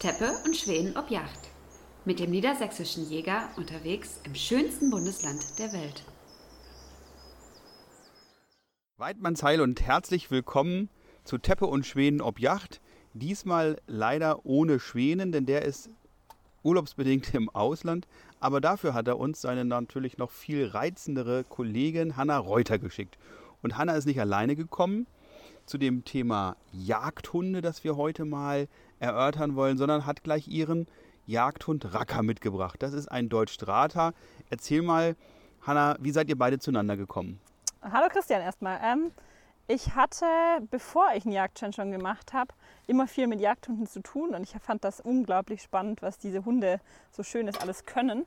Teppe 0.00 0.32
und 0.46 0.56
Schweden 0.56 0.96
ob 0.96 1.10
Yacht. 1.10 1.50
Mit 2.06 2.20
dem 2.20 2.30
niedersächsischen 2.30 3.06
Jäger 3.10 3.50
unterwegs 3.58 4.18
im 4.24 4.34
schönsten 4.34 4.88
Bundesland 4.88 5.58
der 5.58 5.74
Welt. 5.74 6.04
Weidmannsheil 8.96 9.60
und 9.60 9.82
herzlich 9.82 10.30
willkommen 10.30 10.88
zu 11.24 11.36
Teppe 11.36 11.66
und 11.66 11.84
Schweden 11.84 12.22
ob 12.22 12.40
Yacht. 12.40 12.80
Diesmal 13.12 13.76
leider 13.86 14.46
ohne 14.46 14.80
Schweden, 14.80 15.32
denn 15.32 15.44
der 15.44 15.66
ist 15.66 15.90
urlaubsbedingt 16.62 17.34
im 17.34 17.50
Ausland. 17.50 18.08
Aber 18.40 18.62
dafür 18.62 18.94
hat 18.94 19.06
er 19.06 19.18
uns 19.18 19.42
seine 19.42 19.66
natürlich 19.66 20.16
noch 20.16 20.30
viel 20.30 20.66
reizendere 20.66 21.44
Kollegin 21.44 22.16
Hanna 22.16 22.38
Reuter 22.38 22.78
geschickt. 22.78 23.18
Und 23.60 23.76
Hanna 23.76 23.96
ist 23.96 24.06
nicht 24.06 24.18
alleine 24.18 24.56
gekommen 24.56 25.06
zu 25.70 25.78
dem 25.78 26.04
Thema 26.04 26.56
Jagdhunde, 26.72 27.62
das 27.62 27.84
wir 27.84 27.96
heute 27.96 28.24
mal 28.24 28.66
erörtern 28.98 29.54
wollen, 29.54 29.78
sondern 29.78 30.04
hat 30.04 30.24
gleich 30.24 30.48
ihren 30.48 30.88
Jagdhund 31.26 31.94
Racker 31.94 32.24
mitgebracht. 32.24 32.82
Das 32.82 32.92
ist 32.92 33.06
ein 33.06 33.28
Deutsch-Strata. 33.28 34.12
Erzähl 34.50 34.82
mal, 34.82 35.14
Hanna, 35.62 35.96
wie 36.00 36.10
seid 36.10 36.28
ihr 36.28 36.36
beide 36.36 36.58
zueinander 36.58 36.96
gekommen? 36.96 37.40
Hallo 37.82 38.08
Christian 38.08 38.42
erstmal. 38.42 38.80
Ähm, 38.82 39.12
ich 39.68 39.94
hatte, 39.94 40.26
bevor 40.72 41.06
ich 41.14 41.24
einen 41.24 41.34
Jagdschein 41.34 41.72
schon 41.72 41.92
gemacht 41.92 42.32
habe, 42.32 42.52
immer 42.88 43.06
viel 43.06 43.28
mit 43.28 43.40
Jagdhunden 43.40 43.86
zu 43.86 44.00
tun 44.00 44.34
und 44.34 44.42
ich 44.42 44.60
fand 44.60 44.82
das 44.82 45.00
unglaublich 45.00 45.62
spannend, 45.62 46.02
was 46.02 46.18
diese 46.18 46.44
Hunde 46.44 46.80
so 47.12 47.22
schönes 47.22 47.56
alles 47.58 47.86
können. 47.86 48.26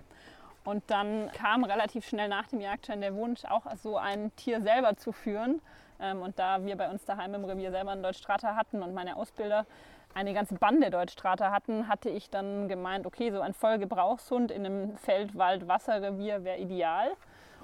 Und 0.64 0.84
dann 0.88 1.30
kam 1.34 1.66
relativ 1.66 2.08
schnell 2.08 2.30
nach 2.30 2.48
dem 2.48 2.62
Jagdschein 2.62 3.02
der 3.02 3.14
Wunsch, 3.16 3.44
auch 3.44 3.66
so 3.76 3.98
ein 3.98 4.34
Tier 4.38 4.62
selber 4.62 4.96
zu 4.96 5.12
führen. 5.12 5.60
Ähm, 6.04 6.22
und 6.22 6.38
da 6.38 6.64
wir 6.66 6.76
bei 6.76 6.90
uns 6.90 7.06
daheim 7.06 7.34
im 7.34 7.46
Revier 7.46 7.72
selber 7.72 7.92
einen 7.92 8.04
Deutschstrater 8.04 8.56
hatten 8.56 8.84
und 8.84 8.94
meine 8.94 9.16
Ausbilder 9.16 9.66
eine 10.14 10.34
ganze 10.34 10.56
Bande 10.56 10.92
Deutschstrater 10.92 11.50
hatten, 11.50 11.88
hatte 11.88 12.10
ich 12.10 12.30
dann 12.30 12.68
gemeint, 12.68 13.08
okay, 13.08 13.32
so 13.32 13.40
ein 13.40 13.54
Vollgebrauchshund 13.54 14.52
in 14.52 14.66
einem 14.66 14.98
Feld-, 14.98 15.36
Wald-, 15.38 15.68
Wasserrevier 15.68 16.44
wäre 16.44 16.60
ideal. 16.60 17.12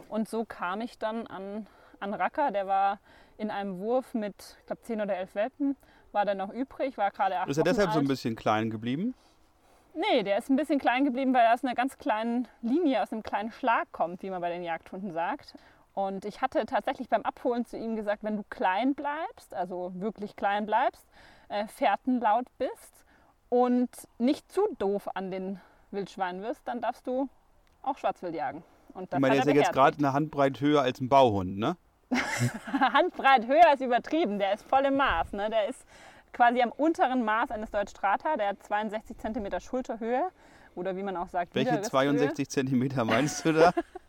Und 0.07 0.29
so 0.29 0.45
kam 0.45 0.81
ich 0.81 0.97
dann 0.97 1.27
an, 1.27 1.67
an 1.99 2.13
Racker, 2.13 2.51
der 2.51 2.65
war 2.65 2.99
in 3.37 3.51
einem 3.51 3.79
Wurf 3.79 4.13
mit, 4.13 4.57
ich 4.61 4.65
glaube, 4.65 4.81
10 4.81 5.01
oder 5.01 5.17
11 5.17 5.35
Welpen, 5.35 5.75
war 6.11 6.25
dann 6.25 6.37
noch 6.37 6.51
übrig, 6.51 6.97
war 6.97 7.11
gerade 7.11 7.37
acht 7.37 7.49
Ist 7.49 7.57
er 7.57 7.63
deshalb 7.65 7.89
alt. 7.89 7.93
so 7.93 7.99
ein 7.99 8.07
bisschen 8.07 8.35
klein 8.35 8.69
geblieben? 8.69 9.13
Nee, 9.93 10.23
der 10.23 10.37
ist 10.37 10.49
ein 10.49 10.55
bisschen 10.55 10.79
klein 10.79 11.03
geblieben, 11.03 11.33
weil 11.33 11.45
er 11.45 11.53
aus 11.53 11.63
einer 11.63 11.75
ganz 11.75 11.97
kleinen 11.97 12.47
Linie, 12.61 13.03
aus 13.03 13.11
einem 13.11 13.21
kleinen 13.21 13.51
Schlag 13.51 13.91
kommt, 13.91 14.23
wie 14.23 14.29
man 14.29 14.39
bei 14.39 14.49
den 14.49 14.63
Jagdhunden 14.63 15.11
sagt. 15.11 15.55
Und 15.93 16.25
ich 16.25 16.41
hatte 16.41 16.65
tatsächlich 16.65 17.09
beim 17.09 17.23
Abholen 17.23 17.65
zu 17.65 17.77
ihm 17.77 17.95
gesagt, 17.95 18.23
wenn 18.23 18.37
du 18.37 18.43
klein 18.49 18.95
bleibst, 18.95 19.53
also 19.53 19.91
wirklich 19.95 20.35
klein 20.35 20.65
bleibst, 20.65 21.05
äh, 21.49 21.67
fährtenlaut 21.67 22.45
bist 22.57 23.05
und 23.49 23.89
nicht 24.17 24.51
zu 24.51 24.61
doof 24.77 25.09
an 25.13 25.31
den 25.31 25.59
Wildschweinen 25.91 26.41
wirst, 26.41 26.61
dann 26.65 26.81
darfst 26.81 27.07
du 27.07 27.27
auch 27.81 27.97
Schwarzwild 27.97 28.35
jagen. 28.35 28.63
Und 28.93 29.11
das 29.11 29.17
ich 29.17 29.21
meine, 29.21 29.35
der 29.35 29.43
ist 29.43 29.49
ja 29.49 29.55
jetzt 29.55 29.73
gerade 29.73 29.97
eine 29.97 30.13
Handbreit 30.13 30.61
höher 30.61 30.81
als 30.81 31.01
ein 31.01 31.09
Bauhund, 31.09 31.57
ne? 31.57 31.75
Handbreit 32.93 33.47
höher 33.47 33.73
ist 33.73 33.81
übertrieben, 33.81 34.39
der 34.39 34.53
ist 34.53 34.63
voll 34.63 34.85
im 34.85 34.95
Maß. 34.95 35.33
Ne? 35.33 35.49
Der 35.49 35.67
ist 35.67 35.85
quasi 36.33 36.61
am 36.61 36.71
unteren 36.71 37.23
Maß 37.23 37.51
eines 37.51 37.71
Deutsch 37.71 37.91
Strata, 37.91 38.35
der 38.35 38.49
hat 38.49 38.63
62 38.63 39.17
cm 39.17 39.59
Schulterhöhe 39.59 40.29
oder 40.75 40.95
wie 40.95 41.03
man 41.03 41.17
auch 41.17 41.27
sagt, 41.27 41.53
Welche 41.55 41.71
Widerrisshöhe. 41.71 41.89
62 41.89 42.49
Zentimeter 42.49 43.05
meinst 43.05 43.45
du 43.45 43.53
da? 43.53 43.71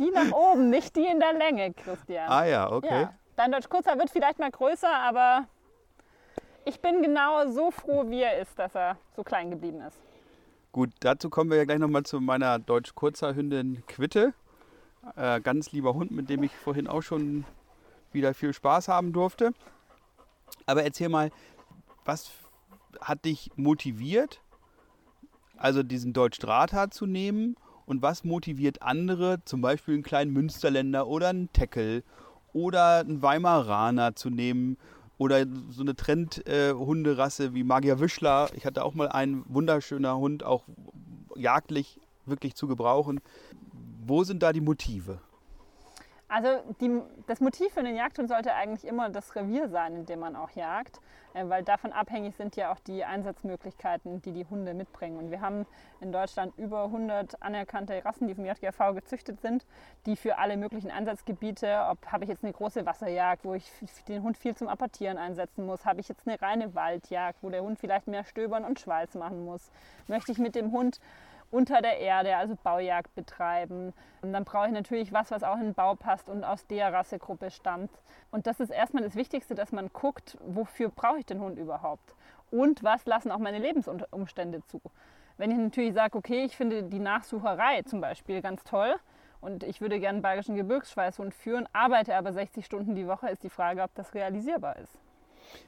Die 0.00 0.10
nach 0.10 0.32
oben, 0.32 0.70
nicht 0.70 0.96
die 0.96 1.04
in 1.06 1.20
der 1.20 1.34
Länge, 1.34 1.74
Christian. 1.74 2.28
ah 2.30 2.46
ja, 2.46 2.72
okay. 2.72 3.02
Ja. 3.02 3.14
Dein 3.36 3.52
Deutsch 3.52 3.68
Kurzer 3.68 3.98
wird 3.98 4.10
vielleicht 4.10 4.38
mal 4.38 4.50
größer, 4.50 4.92
aber 4.92 5.46
ich 6.64 6.80
bin 6.80 7.02
genau 7.02 7.46
so 7.48 7.70
froh, 7.70 8.08
wie 8.08 8.22
er 8.22 8.38
ist, 8.40 8.58
dass 8.58 8.74
er 8.74 8.96
so 9.14 9.22
klein 9.22 9.50
geblieben 9.50 9.82
ist. 9.82 9.98
Gut, 10.72 10.90
dazu 11.00 11.28
kommen 11.28 11.50
wir 11.50 11.58
ja 11.58 11.64
gleich 11.64 11.78
nochmal 11.78 12.04
zu 12.04 12.18
meiner 12.20 12.58
deutsch-kurzer 12.58 13.34
Hündin 13.34 13.82
Quitte. 13.86 14.32
Äh, 15.16 15.40
ganz 15.40 15.72
lieber 15.72 15.94
Hund, 15.94 16.12
mit 16.12 16.30
dem 16.30 16.42
ich 16.42 16.54
vorhin 16.56 16.86
auch 16.86 17.02
schon 17.02 17.44
wieder 18.12 18.32
viel 18.34 18.54
Spaß 18.54 18.88
haben 18.88 19.12
durfte. 19.12 19.52
Aber 20.66 20.82
erzähl 20.82 21.08
mal, 21.10 21.30
was 22.06 22.30
hat 23.00 23.24
dich 23.26 23.50
motiviert, 23.56 24.40
also 25.58 25.82
diesen 25.82 26.12
Deutsch-Drata 26.14 26.90
zu 26.90 27.04
nehmen? 27.06 27.56
Und 27.90 28.02
was 28.02 28.22
motiviert 28.22 28.82
andere, 28.82 29.44
zum 29.44 29.62
Beispiel 29.62 29.94
einen 29.94 30.04
kleinen 30.04 30.32
Münsterländer 30.32 31.08
oder 31.08 31.30
einen 31.30 31.52
Teckel 31.52 32.04
oder 32.52 33.00
einen 33.00 33.20
Weimaraner 33.20 34.14
zu 34.14 34.30
nehmen? 34.30 34.76
Oder 35.18 35.44
so 35.70 35.82
eine 35.82 35.96
Trend-Hunderasse 35.96 37.52
wie 37.52 37.64
Magier 37.64 37.98
Wischler. 37.98 38.48
Ich 38.54 38.64
hatte 38.64 38.84
auch 38.84 38.94
mal 38.94 39.08
einen 39.08 39.44
wunderschöner 39.48 40.16
Hund, 40.16 40.44
auch 40.44 40.66
jagdlich 41.34 41.98
wirklich 42.26 42.54
zu 42.54 42.68
gebrauchen. 42.68 43.20
Wo 44.06 44.22
sind 44.22 44.44
da 44.44 44.52
die 44.52 44.60
Motive? 44.60 45.18
Also 46.30 46.62
die, 46.80 47.02
das 47.26 47.40
Motiv 47.40 47.72
für 47.72 47.82
den 47.82 47.96
Jagdhund 47.96 48.28
sollte 48.28 48.54
eigentlich 48.54 48.88
immer 48.88 49.10
das 49.10 49.34
Revier 49.34 49.68
sein, 49.68 49.96
in 49.96 50.06
dem 50.06 50.20
man 50.20 50.36
auch 50.36 50.50
jagt, 50.50 51.00
äh, 51.34 51.44
weil 51.48 51.64
davon 51.64 51.92
abhängig 51.92 52.36
sind 52.36 52.54
ja 52.54 52.72
auch 52.72 52.78
die 52.78 53.04
Einsatzmöglichkeiten, 53.04 54.22
die 54.22 54.30
die 54.30 54.46
Hunde 54.46 54.72
mitbringen. 54.72 55.18
Und 55.18 55.32
wir 55.32 55.40
haben 55.40 55.66
in 56.00 56.12
Deutschland 56.12 56.56
über 56.56 56.84
100 56.84 57.42
anerkannte 57.42 58.04
Rassen, 58.04 58.28
die 58.28 58.36
vom 58.36 58.46
JGV 58.46 58.94
gezüchtet 58.94 59.40
sind, 59.40 59.66
die 60.06 60.14
für 60.14 60.38
alle 60.38 60.56
möglichen 60.56 60.92
Einsatzgebiete, 60.92 61.86
ob 61.90 62.06
habe 62.06 62.22
ich 62.22 62.30
jetzt 62.30 62.44
eine 62.44 62.52
große 62.52 62.86
Wasserjagd, 62.86 63.44
wo 63.44 63.54
ich 63.54 63.68
den 64.06 64.22
Hund 64.22 64.38
viel 64.38 64.54
zum 64.54 64.68
Apportieren 64.68 65.18
einsetzen 65.18 65.66
muss, 65.66 65.84
habe 65.84 65.98
ich 65.98 66.08
jetzt 66.08 66.28
eine 66.28 66.40
reine 66.40 66.76
Waldjagd, 66.76 67.42
wo 67.42 67.50
der 67.50 67.62
Hund 67.62 67.80
vielleicht 67.80 68.06
mehr 68.06 68.22
stöbern 68.22 68.64
und 68.64 68.78
Schweiß 68.78 69.16
machen 69.16 69.44
muss, 69.44 69.72
möchte 70.06 70.30
ich 70.30 70.38
mit 70.38 70.54
dem 70.54 70.70
Hund 70.70 71.00
unter 71.50 71.82
der 71.82 71.98
Erde, 71.98 72.36
also 72.36 72.56
Baujagd 72.62 73.14
betreiben. 73.14 73.92
Und 74.22 74.32
dann 74.32 74.44
brauche 74.44 74.66
ich 74.66 74.72
natürlich 74.72 75.12
was, 75.12 75.30
was 75.30 75.42
auch 75.42 75.56
in 75.56 75.64
den 75.64 75.74
Bau 75.74 75.94
passt 75.94 76.28
und 76.28 76.44
aus 76.44 76.66
der 76.66 76.92
Rassegruppe 76.92 77.50
stammt. 77.50 77.90
Und 78.30 78.46
das 78.46 78.60
ist 78.60 78.70
erstmal 78.70 79.02
das 79.02 79.16
Wichtigste, 79.16 79.54
dass 79.54 79.72
man 79.72 79.88
guckt, 79.92 80.38
wofür 80.44 80.90
brauche 80.90 81.18
ich 81.18 81.26
den 81.26 81.40
Hund 81.40 81.58
überhaupt? 81.58 82.14
Und 82.50 82.82
was 82.82 83.06
lassen 83.06 83.30
auch 83.30 83.38
meine 83.38 83.58
Lebensumstände 83.58 84.62
zu? 84.66 84.80
Wenn 85.36 85.50
ich 85.50 85.58
natürlich 85.58 85.94
sage, 85.94 86.18
okay, 86.18 86.44
ich 86.44 86.56
finde 86.56 86.82
die 86.82 86.98
Nachsucherei 86.98 87.82
zum 87.82 88.00
Beispiel 88.00 88.42
ganz 88.42 88.62
toll 88.64 88.94
und 89.40 89.62
ich 89.62 89.80
würde 89.80 89.98
gerne 89.98 90.16
einen 90.16 90.22
bayerischen 90.22 90.54
Gebirgsschweißhund 90.54 91.32
führen, 91.32 91.66
arbeite 91.72 92.14
aber 92.16 92.32
60 92.32 92.66
Stunden 92.66 92.94
die 92.94 93.06
Woche, 93.06 93.28
ist 93.30 93.42
die 93.42 93.50
Frage, 93.50 93.82
ob 93.82 93.94
das 93.94 94.14
realisierbar 94.14 94.76
ist. 94.76 94.98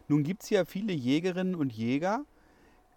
Nun 0.09 0.23
gibt 0.23 0.43
es 0.43 0.51
ja 0.51 0.65
viele 0.65 0.93
Jägerinnen 0.93 1.55
und 1.55 1.73
Jäger, 1.73 2.25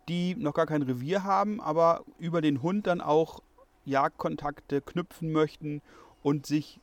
die 0.10 0.36
noch 0.36 0.54
gar 0.54 0.66
kein 0.66 0.82
Revier 0.82 1.24
haben, 1.24 1.62
aber 1.62 2.04
über 2.20 2.42
den 2.42 2.62
Hund 2.62 2.88
dann 2.88 3.02
auch 3.02 3.42
Jagdkontakte 3.86 4.82
knüpfen 4.82 5.32
möchten 5.32 5.82
und 6.22 6.46
sich 6.46 6.80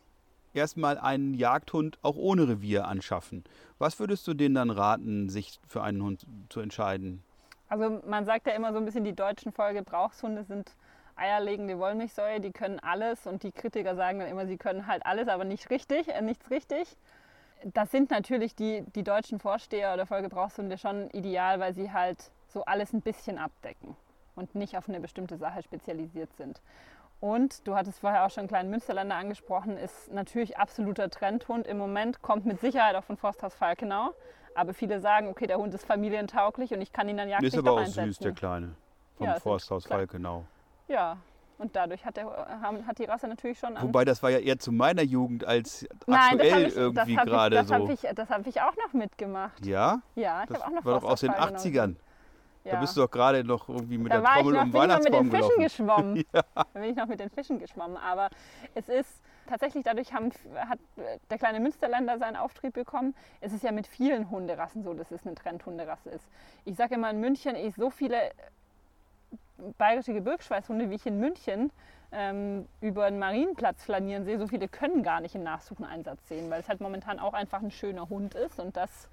erstmal 0.54 0.98
einen 0.98 1.34
Jagdhund 1.34 1.98
auch 2.02 2.16
ohne 2.16 2.48
Revier 2.48 2.86
anschaffen. 2.86 3.44
Was 3.78 3.98
würdest 3.98 4.26
du 4.26 4.34
denen 4.34 4.54
dann 4.54 4.70
raten, 4.70 5.28
sich 5.28 5.60
für 5.66 5.82
einen 5.82 6.02
Hund 6.02 6.26
zu 6.48 6.60
entscheiden? 6.60 7.22
Also 7.68 8.02
man 8.06 8.26
sagt 8.26 8.46
ja 8.46 8.52
immer 8.52 8.72
so 8.72 8.78
ein 8.78 8.84
bisschen, 8.84 9.04
die 9.04 9.14
deutschen 9.14 9.50
Vollgebrauchshunde 9.50 10.44
sind 10.44 10.76
eierlegende 11.16 11.78
Wollmilchsäue, 11.78 12.40
die 12.40 12.52
können 12.52 12.78
alles 12.80 13.26
und 13.26 13.42
die 13.42 13.52
Kritiker 13.52 13.96
sagen 13.96 14.18
dann 14.18 14.28
immer, 14.28 14.46
sie 14.46 14.56
können 14.56 14.86
halt 14.86 15.04
alles, 15.06 15.28
aber 15.28 15.44
nicht 15.44 15.70
richtig, 15.70 16.08
äh, 16.08 16.20
nichts 16.22 16.50
richtig. 16.50 16.96
Das 17.64 17.90
sind 17.90 18.10
natürlich 18.10 18.54
die, 18.54 18.84
die 18.94 19.04
deutschen 19.04 19.38
Vorsteher 19.38 19.94
oder 19.94 20.04
Vollgebrauchshunde 20.04 20.78
schon 20.78 21.10
ideal, 21.10 21.60
weil 21.60 21.74
sie 21.74 21.92
halt 21.92 22.30
so 22.52 22.64
alles 22.64 22.92
ein 22.92 23.00
bisschen 23.00 23.38
abdecken 23.38 23.96
und 24.34 24.54
nicht 24.54 24.76
auf 24.76 24.88
eine 24.88 25.00
bestimmte 25.00 25.36
Sache 25.36 25.62
spezialisiert 25.62 26.32
sind. 26.34 26.60
Und 27.20 27.66
du 27.68 27.76
hattest 27.76 28.00
vorher 28.00 28.26
auch 28.26 28.30
schon 28.30 28.42
einen 28.42 28.48
kleinen 28.48 28.70
Münsterländer 28.70 29.14
angesprochen, 29.14 29.76
ist 29.76 30.12
natürlich 30.12 30.58
absoluter 30.58 31.08
Trendhund. 31.08 31.66
Im 31.68 31.78
Moment 31.78 32.20
kommt 32.20 32.46
mit 32.46 32.60
Sicherheit 32.60 32.96
auch 32.96 33.04
von 33.04 33.16
Forsthaus 33.16 33.54
Falkenau. 33.54 34.12
Aber 34.54 34.74
viele 34.74 35.00
sagen, 35.00 35.28
okay, 35.28 35.46
der 35.46 35.56
Hund 35.58 35.72
ist 35.72 35.86
familientauglich 35.86 36.74
und 36.74 36.80
ich 36.82 36.92
kann 36.92 37.08
ihn 37.08 37.16
dann 37.16 37.28
jagdlich 37.28 37.54
ist 37.54 37.58
aber 37.58 37.72
auch 37.72 37.78
einsetzen. 37.78 38.06
süß, 38.06 38.18
der 38.18 38.32
Kleine. 38.32 38.74
Vom 39.16 39.26
Ja, 39.26 39.38
Forsthaus. 39.40 39.86
Falkenau. 39.86 40.44
Ja, 40.88 41.16
und 41.58 41.76
dadurch 41.76 42.04
hat, 42.04 42.16
der, 42.16 42.26
hat 42.86 42.98
die 42.98 43.04
Rasse 43.04 43.28
natürlich 43.28 43.58
schon. 43.58 43.80
Wobei, 43.80 44.04
das 44.04 44.22
war 44.22 44.30
ja 44.30 44.38
eher 44.38 44.58
zu 44.58 44.72
meiner 44.72 45.02
Jugend 45.02 45.44
als 45.44 45.86
Nein, 46.06 46.18
das 46.18 46.22
aktuell 46.32 46.52
habe 46.52 46.62
ich, 46.64 46.76
irgendwie 46.76 47.14
das 47.16 47.24
gerade 47.24 47.56
das 47.56 47.68
so. 47.68 47.88
ich, 47.88 48.00
das 48.14 48.30
hab 48.30 48.46
ich 48.46 48.60
auch 48.60 48.76
noch 48.84 48.92
mitgemacht. 48.92 49.64
ja, 49.64 50.02
Ja, 50.16 50.42
ich 50.42 50.48
das 50.48 50.60
habe 50.60 50.66
auch 50.66 50.74
noch 50.76 50.84
war 50.84 51.00
doch 51.00 51.08
aus 51.08 51.20
den 51.20 51.32
Forsthaus 51.32 51.64
80ern. 51.64 51.94
Ja. 52.64 52.72
Da 52.72 52.80
bist 52.80 52.96
du 52.96 53.00
doch 53.00 53.10
gerade 53.10 53.42
noch 53.42 53.68
irgendwie 53.68 53.98
mit 53.98 54.12
da 54.12 54.20
der 54.20 54.42
Trommel 54.42 54.56
um 54.56 54.70
bin 54.70 54.82
ich 54.82 54.88
noch 54.88 54.98
mit 54.98 55.12
Weihnachtsbaum 55.12 55.30
den 55.30 55.30
Fischen 55.30 55.82
gelaufen. 55.82 56.14
geschwommen. 56.14 56.24
Da 56.54 56.80
bin 56.80 56.84
ich 56.84 56.96
noch 56.96 57.06
mit 57.06 57.20
den 57.20 57.30
Fischen 57.30 57.58
geschwommen. 57.58 57.96
Aber 57.96 58.30
es 58.74 58.88
ist 58.88 59.20
tatsächlich, 59.48 59.84
dadurch 59.84 60.12
haben, 60.12 60.30
hat 60.54 60.78
der 61.30 61.38
kleine 61.38 61.60
Münsterländer 61.60 62.18
seinen 62.18 62.36
Auftrieb 62.36 62.74
bekommen. 62.74 63.14
Es 63.40 63.52
ist 63.52 63.64
ja 63.64 63.72
mit 63.72 63.86
vielen 63.86 64.30
Hunderassen 64.30 64.84
so, 64.84 64.94
dass 64.94 65.10
es 65.10 65.26
eine 65.26 65.34
Trendhunderasse 65.34 66.10
ist. 66.10 66.24
Ich 66.64 66.76
sage 66.76 66.94
immer 66.94 67.10
in 67.10 67.20
München, 67.20 67.56
ich 67.56 67.74
so 67.74 67.90
viele 67.90 68.30
bayerische 69.78 70.12
Gebirgsschweißhunde, 70.12 70.90
wie 70.90 70.94
ich 70.94 71.06
in 71.06 71.18
München 71.18 71.70
ähm, 72.12 72.66
über 72.80 73.08
den 73.08 73.18
Marienplatz 73.18 73.84
flanieren 73.84 74.24
sehe, 74.24 74.38
so 74.38 74.46
viele 74.46 74.68
können 74.68 75.02
gar 75.02 75.20
nicht 75.20 75.34
in 75.34 75.42
Nachsucheneinsatz 75.42 76.28
sehen, 76.28 76.50
weil 76.50 76.60
es 76.60 76.68
halt 76.68 76.80
momentan 76.80 77.18
auch 77.18 77.32
einfach 77.32 77.62
ein 77.62 77.70
schöner 77.70 78.08
Hund 78.08 78.34
ist 78.34 78.60
und 78.60 78.76
das 78.76 79.08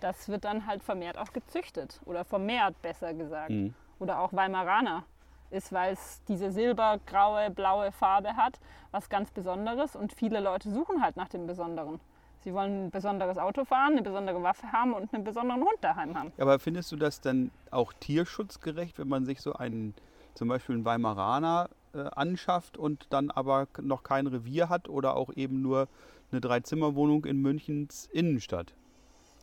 das 0.00 0.28
wird 0.28 0.44
dann 0.44 0.66
halt 0.66 0.82
vermehrt 0.82 1.18
auch 1.18 1.32
gezüchtet 1.32 2.00
oder 2.04 2.24
vermehrt 2.24 2.80
besser 2.82 3.14
gesagt. 3.14 3.50
Mhm. 3.50 3.74
Oder 3.98 4.20
auch 4.20 4.32
Weimaraner 4.32 5.04
ist, 5.50 5.72
weil 5.72 5.92
es 5.92 6.22
diese 6.28 6.50
silbergraue, 6.50 7.50
blaue 7.50 7.92
Farbe 7.92 8.36
hat, 8.36 8.60
was 8.90 9.08
ganz 9.08 9.30
Besonderes 9.30 9.96
und 9.96 10.12
viele 10.12 10.40
Leute 10.40 10.70
suchen 10.70 11.02
halt 11.02 11.16
nach 11.16 11.28
dem 11.28 11.46
Besonderen. 11.46 12.00
Sie 12.42 12.54
wollen 12.54 12.86
ein 12.86 12.90
besonderes 12.90 13.36
Auto 13.36 13.66
fahren, 13.66 13.92
eine 13.92 14.02
besondere 14.02 14.42
Waffe 14.42 14.72
haben 14.72 14.94
und 14.94 15.12
einen 15.12 15.24
besonderen 15.24 15.60
Hund 15.60 15.76
daheim 15.82 16.18
haben. 16.18 16.32
Aber 16.38 16.58
findest 16.58 16.90
du 16.90 16.96
das 16.96 17.20
dann 17.20 17.50
auch 17.70 17.92
tierschutzgerecht, 17.92 18.98
wenn 18.98 19.08
man 19.08 19.26
sich 19.26 19.42
so 19.42 19.52
einen, 19.52 19.94
zum 20.34 20.48
Beispiel 20.48 20.76
einen 20.76 20.86
Weimaraner 20.86 21.68
äh, 21.92 21.98
anschafft 21.98 22.78
und 22.78 23.06
dann 23.10 23.30
aber 23.30 23.68
noch 23.82 24.02
kein 24.02 24.26
Revier 24.26 24.70
hat 24.70 24.88
oder 24.88 25.16
auch 25.16 25.30
eben 25.34 25.60
nur 25.60 25.88
eine 26.32 26.40
Dreizimmerwohnung 26.40 27.26
in 27.26 27.42
Münchens 27.42 28.06
Innenstadt? 28.06 28.72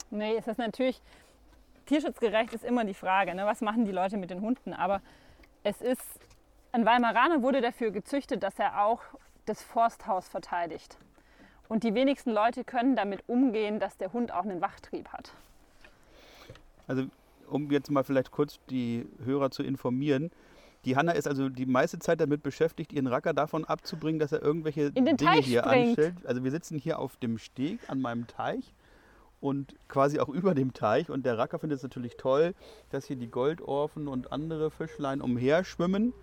Nee, 0.10 0.36
es 0.38 0.48
ist 0.48 0.58
natürlich, 0.58 1.02
tierschutzgerecht 1.86 2.54
ist 2.54 2.64
immer 2.64 2.86
die 2.86 2.94
Frage, 2.94 3.36
ne? 3.36 3.46
was 3.46 3.62
machen 3.62 3.86
die 3.86 3.92
Leute 3.92 4.18
mit 4.18 4.30
den 4.30 4.42
Hunden? 4.42 4.74
Aber 4.74 5.02
es 5.64 5.82
ist, 5.82 6.02
ein 6.72 6.86
Weimaraner 6.86 7.42
wurde 7.42 7.62
dafür 7.62 7.92
gezüchtet, 7.92 8.44
dass 8.44 8.58
er 8.60 8.84
auch 8.84 9.02
das 9.46 9.64
Forsthaus 9.64 10.28
verteidigt. 10.28 10.98
Und 11.70 11.84
die 11.84 11.94
wenigsten 11.94 12.32
Leute 12.32 12.64
können 12.64 12.96
damit 12.96 13.24
umgehen, 13.28 13.80
dass 13.80 13.98
der 13.98 14.14
Hund 14.14 14.32
auch 14.32 14.44
einen 14.44 14.62
Wachtrieb 14.62 15.10
hat. 15.10 15.34
Also 16.88 17.08
um 17.48 17.72
jetzt 17.72 17.92
mal 17.92 18.04
vielleicht 18.04 18.32
kurz 18.32 18.60
die 18.70 19.06
Hörer 19.24 19.52
zu 19.52 19.64
informieren. 19.64 20.32
Die 20.86 20.96
Hanna 20.96 21.14
ist 21.14 21.28
also 21.28 21.50
die 21.50 21.66
meiste 21.66 22.00
Zeit 22.00 22.22
damit 22.22 22.44
beschäftigt, 22.44 22.94
ihren 22.94 23.08
Racker 23.08 23.34
davon 23.34 23.66
abzubringen, 23.66 24.20
dass 24.20 24.32
er 24.32 24.42
irgendwelche 24.42 24.92
In 24.94 25.06
den 25.06 25.18
Dinge 25.18 25.32
Teich 25.32 25.46
hier 25.46 25.64
springt. 25.64 25.88
anstellt. 25.90 26.16
Also 26.26 26.44
wir 26.44 26.52
sitzen 26.52 26.78
hier 26.78 27.00
auf 27.00 27.18
dem 27.18 27.38
Steg 27.38 27.80
an 27.90 28.00
meinem 28.00 28.28
Teich 28.28 28.74
und 29.40 29.76
quasi 29.88 30.20
auch 30.20 30.30
über 30.30 30.54
dem 30.56 30.74
Teich. 30.74 31.10
Und 31.10 31.26
der 31.26 31.38
Racker 31.38 31.60
findet 31.60 31.78
es 31.78 31.84
natürlich 31.84 32.18
toll, 32.18 32.54
dass 32.90 33.06
hier 33.06 33.16
die 33.16 33.30
Goldorfen 33.30 34.08
und 34.08 34.32
andere 34.32 34.72
Fischlein 34.72 35.22
umherschwimmen 35.22 36.14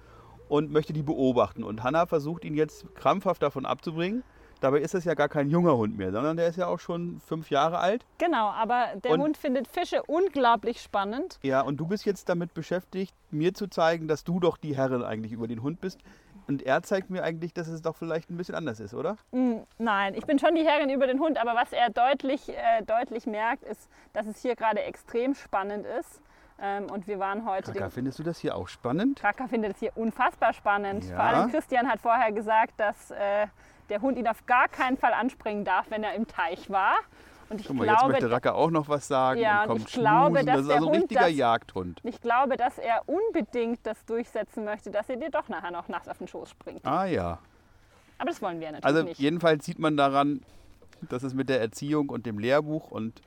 und 0.49 0.71
möchte 0.71 0.93
die 0.93 1.03
beobachten. 1.03 1.65
Und 1.65 1.83
Hanna 1.83 2.07
versucht 2.07 2.45
ihn 2.45 2.55
jetzt 2.55 2.95
krampfhaft 2.95 3.43
davon 3.43 3.67
abzubringen. 3.67 4.23
Dabei 4.61 4.81
ist 4.81 4.95
es 4.95 5.05
ja 5.05 5.15
gar 5.15 5.29
kein 5.29 5.51
junger 5.51 5.77
Hund 5.77 5.99
mehr, 5.99 6.11
sondern 6.11 6.37
der 6.39 6.49
ist 6.49 6.57
ja 6.57 6.69
auch 6.69 6.79
schon 6.81 7.21
fünf 7.21 7.51
Jahre 7.51 7.79
alt. 7.79 8.07
Genau, 8.19 8.49
aber 8.51 8.95
der 9.03 9.13
Und- 9.13 9.21
Hund 9.21 9.37
findet 9.37 9.69
Fische 9.69 10.03
unglaublich 10.07 10.81
spannend. 10.81 11.39
Ja, 11.43 11.61
und 11.61 11.77
du 11.79 11.87
bist 11.87 12.07
jetzt 12.07 12.29
damit 12.29 12.55
beschäftigt, 12.55 13.15
mir 13.31 13.53
zu 13.53 13.67
zeigen, 13.69 14.09
dass 14.09 14.25
du 14.25 14.41
doch 14.41 14.57
die 14.57 14.75
Herrin 14.77 15.03
eigentlich 15.03 15.33
über 15.33 15.49
den 15.49 15.61
Hund 15.63 15.81
bist. 15.81 15.99
Und 16.47 16.63
er 16.63 16.83
zeigt 16.83 17.11
mir 17.11 17.23
eigentlich, 17.23 17.55
dass 17.55 17.69
es 17.69 17.83
doch 17.83 17.97
vielleicht 17.97 18.31
ein 18.31 18.37
bisschen 18.37 18.55
anders 18.55 18.81
ist, 18.81 18.95
oder? 18.95 19.17
Mm, 19.33 19.59
Nein, 19.79 20.15
ich 20.15 20.27
bin 20.27 20.39
schon 20.39 20.55
die 20.55 20.65
Herrin 20.65 20.91
über 20.91 21.07
den 21.07 21.21
Hund, 21.21 21.39
aber 21.39 21.55
was 21.55 21.73
er 21.73 21.91
deutlich, 21.91 22.49
äh, 22.51 22.83
deutlich 22.87 23.27
merkt, 23.27 23.65
ist, 23.65 23.89
dass 24.13 24.27
es 24.27 24.41
hier 24.43 24.55
gerade 24.57 24.83
extrem 24.83 25.35
spannend 25.35 25.87
ist. 25.87 26.21
Ähm, 26.61 26.87
und 26.91 27.07
wir 27.07 27.19
waren 27.19 27.47
heute. 27.47 27.73
Kaka, 27.73 27.91
findest 27.91 28.19
du 28.19 28.23
das 28.23 28.39
hier 28.39 28.55
auch 28.57 28.69
spannend? 28.69 29.19
Kraka 29.21 29.49
findet 29.49 29.73
es 29.73 29.79
hier 29.81 29.93
unfassbar 29.97 30.53
spannend. 30.53 31.05
Ja. 31.05 31.17
Vor 31.17 31.25
allem 31.25 31.51
Christian 31.51 31.89
hat 31.89 32.01
vorher 32.01 32.31
gesagt, 32.31 32.75
dass 32.77 33.11
äh, 33.11 33.47
der 33.89 34.01
Hund 34.03 34.19
ihn 34.19 34.29
auf 34.29 34.47
gar 34.47 34.69
keinen 34.69 34.97
Fall 34.97 35.13
anspringen 35.13 35.65
darf, 35.65 35.87
wenn 35.91 36.05
er 36.05 36.15
im 36.15 36.27
Teich 36.27 36.71
war. 36.71 36.95
Und 37.51 37.61
ich 37.61 37.67
Guck 37.67 37.77
mal, 37.77 37.87
jetzt 37.87 37.99
glaube, 37.99 38.13
möchte 38.13 38.31
Racker 38.31 38.55
auch 38.55 38.71
noch 38.71 38.89
was 38.89 39.07
sagen 39.07 39.41
Ja, 39.41 39.63
und 39.65 39.71
und 39.71 39.77
kommt 39.79 39.89
ich 39.89 39.95
glaube, 39.95 40.39
schmusen. 40.39 40.47
dass 40.47 40.57
Das 40.57 40.67
ist 40.67 40.73
also 40.73 40.89
ein 40.89 40.95
richtiger 40.97 41.21
das- 41.21 41.37
Jagdhund. 41.37 42.01
ich 42.03 42.21
glaube, 42.21 42.57
dass 42.57 42.79
er 42.79 43.03
unbedingt 43.07 43.81
das 43.85 44.05
durchsetzen 44.07 44.65
möchte, 44.65 44.91
dass 44.91 45.09
er 45.09 45.17
dir 45.17 45.31
doch 45.31 45.49
nachher 45.49 45.71
noch 45.71 45.89
nachts 45.89 46.09
auf 46.09 46.19
den 46.19 46.29
Schoß 46.29 46.51
springt. 46.51 46.87
Ah 46.87 47.05
ja. 47.07 47.39
Aber 48.19 48.31
das 48.31 48.41
wollen 48.41 48.61
wir 48.61 48.69
natürlich 48.73 48.85
Also 48.85 49.03
nicht. 49.03 49.19
jedenfalls 49.21 49.65
sieht 49.65 49.79
man 49.79 49.97
daran, 49.97 50.41
dass 51.09 51.23
es 51.23 51.35
mit 51.35 51.49
der 51.49 51.61
Erziehung 51.61 52.09
und 52.09 52.25
dem 52.27 52.39
Lehrbuch 52.39 52.91
und 52.91 53.21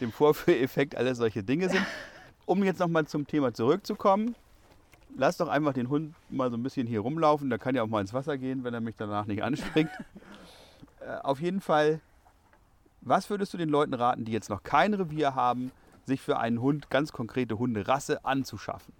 dem 0.00 0.12
Vorführeffekt 0.12 0.94
alles 0.96 1.18
solche 1.18 1.42
Dinge 1.42 1.68
sind. 1.68 1.84
Um 2.46 2.64
jetzt 2.64 2.80
nochmal 2.80 3.06
zum 3.06 3.28
Thema 3.28 3.54
zurückzukommen, 3.54 4.34
lass 5.16 5.36
doch 5.36 5.46
einfach 5.48 5.72
den 5.72 5.88
Hund 5.88 6.14
mal 6.30 6.50
so 6.50 6.56
ein 6.56 6.62
bisschen 6.64 6.84
hier 6.84 6.98
rumlaufen. 6.98 7.48
Der 7.48 7.60
kann 7.60 7.76
ja 7.76 7.82
auch 7.84 7.86
mal 7.86 8.00
ins 8.00 8.12
Wasser 8.12 8.38
gehen, 8.38 8.64
wenn 8.64 8.74
er 8.74 8.80
mich 8.80 8.96
danach 8.96 9.26
nicht 9.26 9.44
anspringt. 9.44 9.90
äh, 11.00 11.16
auf 11.22 11.40
jeden 11.40 11.60
Fall, 11.60 12.00
was 13.00 13.30
würdest 13.30 13.54
du 13.54 13.58
den 13.58 13.68
Leuten 13.68 13.94
raten, 13.94 14.24
die 14.24 14.32
jetzt 14.32 14.50
noch 14.50 14.62
kein 14.62 14.94
Revier 14.94 15.34
haben, 15.34 15.72
sich 16.04 16.20
für 16.20 16.38
einen 16.38 16.60
Hund 16.60 16.90
ganz 16.90 17.12
konkrete 17.12 17.58
Hunderasse 17.58 18.24
anzuschaffen? 18.24 18.94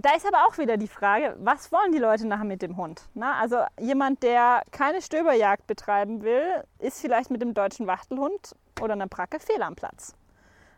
Da 0.00 0.14
ist 0.14 0.24
aber 0.26 0.46
auch 0.46 0.58
wieder 0.58 0.76
die 0.76 0.86
Frage, 0.86 1.34
was 1.40 1.72
wollen 1.72 1.90
die 1.90 1.98
Leute 1.98 2.24
nachher 2.24 2.44
mit 2.44 2.62
dem 2.62 2.76
Hund? 2.76 3.02
Na, 3.14 3.40
also 3.40 3.64
jemand, 3.80 4.22
der 4.22 4.62
keine 4.70 5.02
Stöberjagd 5.02 5.66
betreiben 5.66 6.22
will, 6.22 6.62
ist 6.78 7.00
vielleicht 7.00 7.32
mit 7.32 7.42
dem 7.42 7.52
deutschen 7.52 7.88
Wachtelhund 7.88 8.54
oder 8.80 8.92
einer 8.92 9.08
Bracke 9.08 9.40
fehl 9.40 9.60
am 9.60 9.74
Platz. 9.74 10.14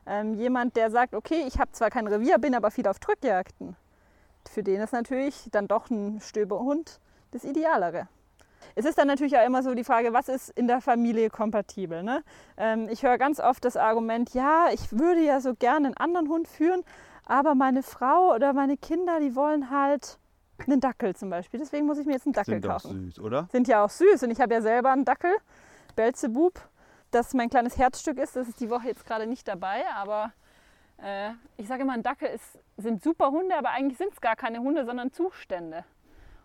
Ähm, 0.07 0.37
jemand, 0.37 0.75
der 0.75 0.91
sagt, 0.91 1.15
okay, 1.15 1.45
ich 1.47 1.59
habe 1.59 1.71
zwar 1.73 1.91
kein 1.91 2.07
Revier, 2.07 2.39
bin 2.39 2.55
aber 2.55 2.71
viel 2.71 2.89
auf 2.89 2.99
Drückjagden. 2.99 3.77
Für 4.49 4.63
den 4.63 4.81
ist 4.81 4.95
natürlich 4.95 5.49
dann 5.51 5.69
doch 5.69 5.91
ein 5.91 6.23
Stöberhund 6.23 6.99
das 7.31 7.45
Idealere. 7.45 8.09
Es 8.75 8.85
ist 8.85 8.99
dann 8.99 9.09
natürlich 9.09 9.37
auch 9.37 9.45
immer 9.45 9.63
so 9.63 9.75
die 9.75 9.85
Frage, 9.85 10.13
was 10.13 10.29
ist 10.29 10.51
in 10.51 10.67
der 10.67 10.81
Familie 10.81 11.31
kompatibel? 11.31 12.03
Ne? 12.03 12.23
Ähm, 12.57 12.89
ich 12.91 13.03
höre 13.03 13.19
ganz 13.19 13.41
oft 13.41 13.65
das 13.65 13.77
Argument, 13.77 14.33
ja, 14.35 14.67
ich 14.73 14.99
würde 14.99 15.21
ja 15.21 15.41
so 15.41 15.55
gerne 15.55 15.89
einen 15.89 15.97
anderen 15.97 16.29
Hund 16.29 16.49
führen, 16.49 16.83
aber 17.25 17.55
meine 17.55 17.83
Frau 17.83 18.35
oder 18.35 18.53
meine 18.53 18.77
Kinder, 18.77 19.21
die 19.21 19.35
wollen 19.37 19.71
halt 19.71 20.19
einen 20.67 20.81
Dackel 20.81 21.15
zum 21.15 21.31
Beispiel. 21.31 21.61
Deswegen 21.61 21.87
muss 21.87 21.99
ich 21.99 22.07
mir 22.07 22.13
jetzt 22.13 22.27
einen 22.27 22.35
Dackel 22.35 22.55
Sind 22.55 22.67
kaufen. 22.67 23.11
süß, 23.11 23.21
oder? 23.21 23.49
Sind 23.53 23.69
ja 23.69 23.85
auch 23.85 23.91
süß 23.91 24.23
und 24.25 24.31
ich 24.31 24.41
habe 24.41 24.55
ja 24.55 24.61
selber 24.61 24.91
einen 24.91 25.05
Dackel, 25.05 25.33
Belzebub, 25.97 26.61
das 27.11 27.35
mein 27.35 27.51
kleines 27.51 27.79
Herzstück 27.79 28.19
ist. 28.19 28.37
Das 28.37 28.49
ist 28.49 28.61
die 28.61 28.71
Woche 28.71 28.89
jetzt 28.89 29.07
gerade 29.07 29.27
nicht 29.27 29.49
dabei, 29.49 29.85
aber 29.95 30.33
äh, 31.03 31.31
ich 31.57 31.67
sage 31.67 31.83
immer, 31.83 31.95
ein 31.95 32.03
Dackel 32.03 32.29
ist, 32.29 32.59
sind 32.77 33.03
super 33.03 33.31
Hunde, 33.31 33.57
aber 33.57 33.71
eigentlich 33.71 33.99
sind 33.99 34.13
es 34.13 34.21
gar 34.21 34.37
keine 34.37 34.61
Hunde, 34.61 34.85
sondern 34.85 35.13
Zustände. 35.13 35.85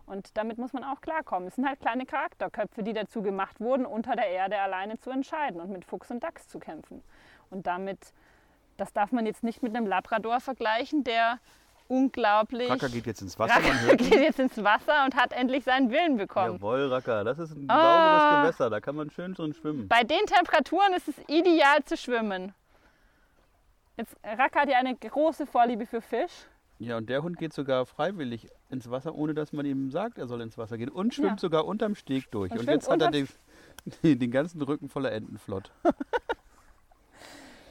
Und 0.08 0.38
damit 0.38 0.58
muss 0.60 0.72
man 0.74 0.84
auch 0.84 1.02
klarkommen. 1.02 1.48
Es 1.48 1.56
sind 1.56 1.68
halt 1.68 1.80
kleine 1.80 2.06
Charakterköpfe, 2.06 2.84
die 2.84 2.94
dazu 2.94 3.22
gemacht 3.24 3.60
wurden, 3.60 3.86
unter 3.86 4.16
der 4.16 4.28
Erde 4.28 4.60
alleine 4.60 5.00
zu 5.00 5.10
entscheiden 5.10 5.60
und 5.60 5.72
mit 5.72 5.84
Fuchs 5.84 6.12
und 6.12 6.24
Dachs 6.24 6.48
zu 6.48 6.60
kämpfen. 6.60 7.02
Und 7.50 7.66
damit, 7.66 8.14
das 8.78 8.94
darf 8.94 9.12
man 9.12 9.26
jetzt 9.26 9.44
nicht 9.44 9.64
mit 9.64 9.76
einem 9.76 9.88
Labrador 9.88 10.40
vergleichen, 10.42 11.04
der 11.04 11.40
unglaublich. 11.88 12.70
Racker 12.70 12.90
geht 12.90 13.06
jetzt 13.08 13.22
ins 13.22 13.38
Wasser, 13.40 13.60
man 13.60 13.78
Racker 13.78 13.96
geht 13.98 14.14
jetzt 14.14 14.40
ins 14.40 14.64
Wasser 14.64 15.06
und 15.06 15.16
hat 15.16 15.34
endlich 15.34 15.64
seinen 15.64 15.90
Willen 15.92 16.18
bekommen. 16.18 16.54
Jawohl, 16.58 16.88
Racker, 16.92 17.24
das 17.24 17.40
ist 17.40 17.52
ein 17.56 17.66
Ah. 17.70 18.42
sauberes 18.42 18.42
Gewässer, 18.58 18.70
da 18.70 18.80
kann 18.80 18.96
man 18.96 19.10
schön 19.10 19.34
drin 19.34 19.54
schwimmen. 19.54 19.88
Bei 19.88 20.04
den 20.04 20.26
Temperaturen 20.28 20.94
ist 20.94 21.08
es 21.08 21.16
ideal 21.28 21.84
zu 21.84 21.98
schwimmen. 21.98 22.54
Jetzt, 23.98 24.16
Racker 24.24 24.62
hat 24.62 24.70
ja 24.70 24.78
eine 24.78 24.96
große 24.96 25.46
Vorliebe 25.46 25.86
für 25.86 26.02
Fisch. 26.02 26.48
Ja, 26.80 26.98
und 26.98 27.08
der 27.10 27.24
Hund 27.24 27.38
geht 27.38 27.54
sogar 27.54 27.86
freiwillig 27.86 28.50
ins 28.76 28.90
Wasser, 28.92 29.16
ohne 29.16 29.34
dass 29.34 29.52
man 29.54 29.66
ihm 29.66 29.90
sagt, 29.90 30.18
er 30.18 30.28
soll 30.28 30.42
ins 30.42 30.58
Wasser 30.58 30.78
gehen. 30.78 30.90
Und 30.90 31.14
schwimmt 31.14 31.32
Ja. 31.32 31.38
sogar 31.38 31.66
unterm 31.66 31.96
Steg 31.96 32.30
durch. 32.32 32.52
Und 32.52 32.64
jetzt 32.68 32.90
hat 32.90 33.02
er 33.02 33.10
den, 33.12 33.28
den 34.04 34.32
ganzen 34.32 34.62
Rücken 34.62 34.90
voller 34.90 35.12
Entenflott. 35.12 35.72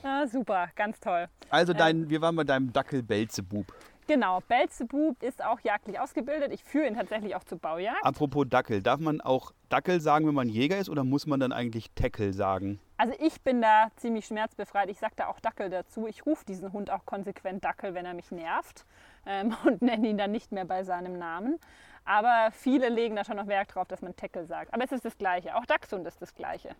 Ah, 0.06 0.26
super, 0.26 0.68
ganz 0.76 1.00
toll. 1.00 1.28
Also 1.48 1.72
dein, 1.72 2.10
wir 2.10 2.20
waren 2.20 2.36
bei 2.36 2.44
deinem 2.44 2.70
Dackel 2.70 3.02
Belzebub. 3.02 3.72
Genau, 4.06 4.40
Belzebub 4.48 5.22
ist 5.22 5.42
auch 5.42 5.60
jagdlich 5.60 5.98
ausgebildet. 5.98 6.52
Ich 6.52 6.62
führe 6.62 6.86
ihn 6.86 6.94
tatsächlich 6.94 7.34
auch 7.34 7.44
zur 7.44 7.58
Baujagd. 7.58 8.04
Apropos 8.04 8.44
Dackel, 8.46 8.82
darf 8.82 9.00
man 9.00 9.22
auch 9.22 9.52
Dackel 9.70 10.02
sagen, 10.02 10.26
wenn 10.26 10.34
man 10.34 10.50
Jäger 10.50 10.76
ist, 10.76 10.90
oder 10.90 11.04
muss 11.04 11.26
man 11.26 11.40
dann 11.40 11.52
eigentlich 11.52 11.90
Tackle 11.94 12.34
sagen? 12.34 12.78
Also 12.98 13.14
ich 13.18 13.40
bin 13.40 13.62
da 13.62 13.88
ziemlich 13.96 14.26
schmerzbefreit. 14.26 14.90
Ich 14.90 14.98
sage 14.98 15.14
da 15.16 15.28
auch 15.28 15.40
Dackel 15.40 15.70
dazu. 15.70 16.06
Ich 16.06 16.26
rufe 16.26 16.44
diesen 16.44 16.74
Hund 16.74 16.90
auch 16.90 17.06
konsequent 17.06 17.64
Dackel, 17.64 17.94
wenn 17.94 18.04
er 18.04 18.12
mich 18.12 18.30
nervt 18.30 18.84
ähm, 19.26 19.54
und 19.64 19.82
nenne 19.82 20.08
ihn 20.08 20.18
dann 20.18 20.32
nicht 20.32 20.52
mehr 20.52 20.64
bei 20.64 20.84
seinem 20.84 21.18
Namen. 21.18 21.58
Aber 22.04 22.50
viele 22.52 22.88
legen 22.90 23.16
da 23.16 23.24
schon 23.24 23.36
noch 23.36 23.46
Wert 23.46 23.74
drauf, 23.74 23.88
dass 23.88 24.02
man 24.02 24.14
Tackle 24.14 24.44
sagt. 24.46 24.74
Aber 24.74 24.84
es 24.84 24.92
ist 24.92 25.04
das 25.04 25.16
Gleiche. 25.16 25.56
Auch 25.56 25.64
Dachshund 25.64 26.06
ist 26.06 26.20
das 26.20 26.34
Gleiche. 26.34 26.70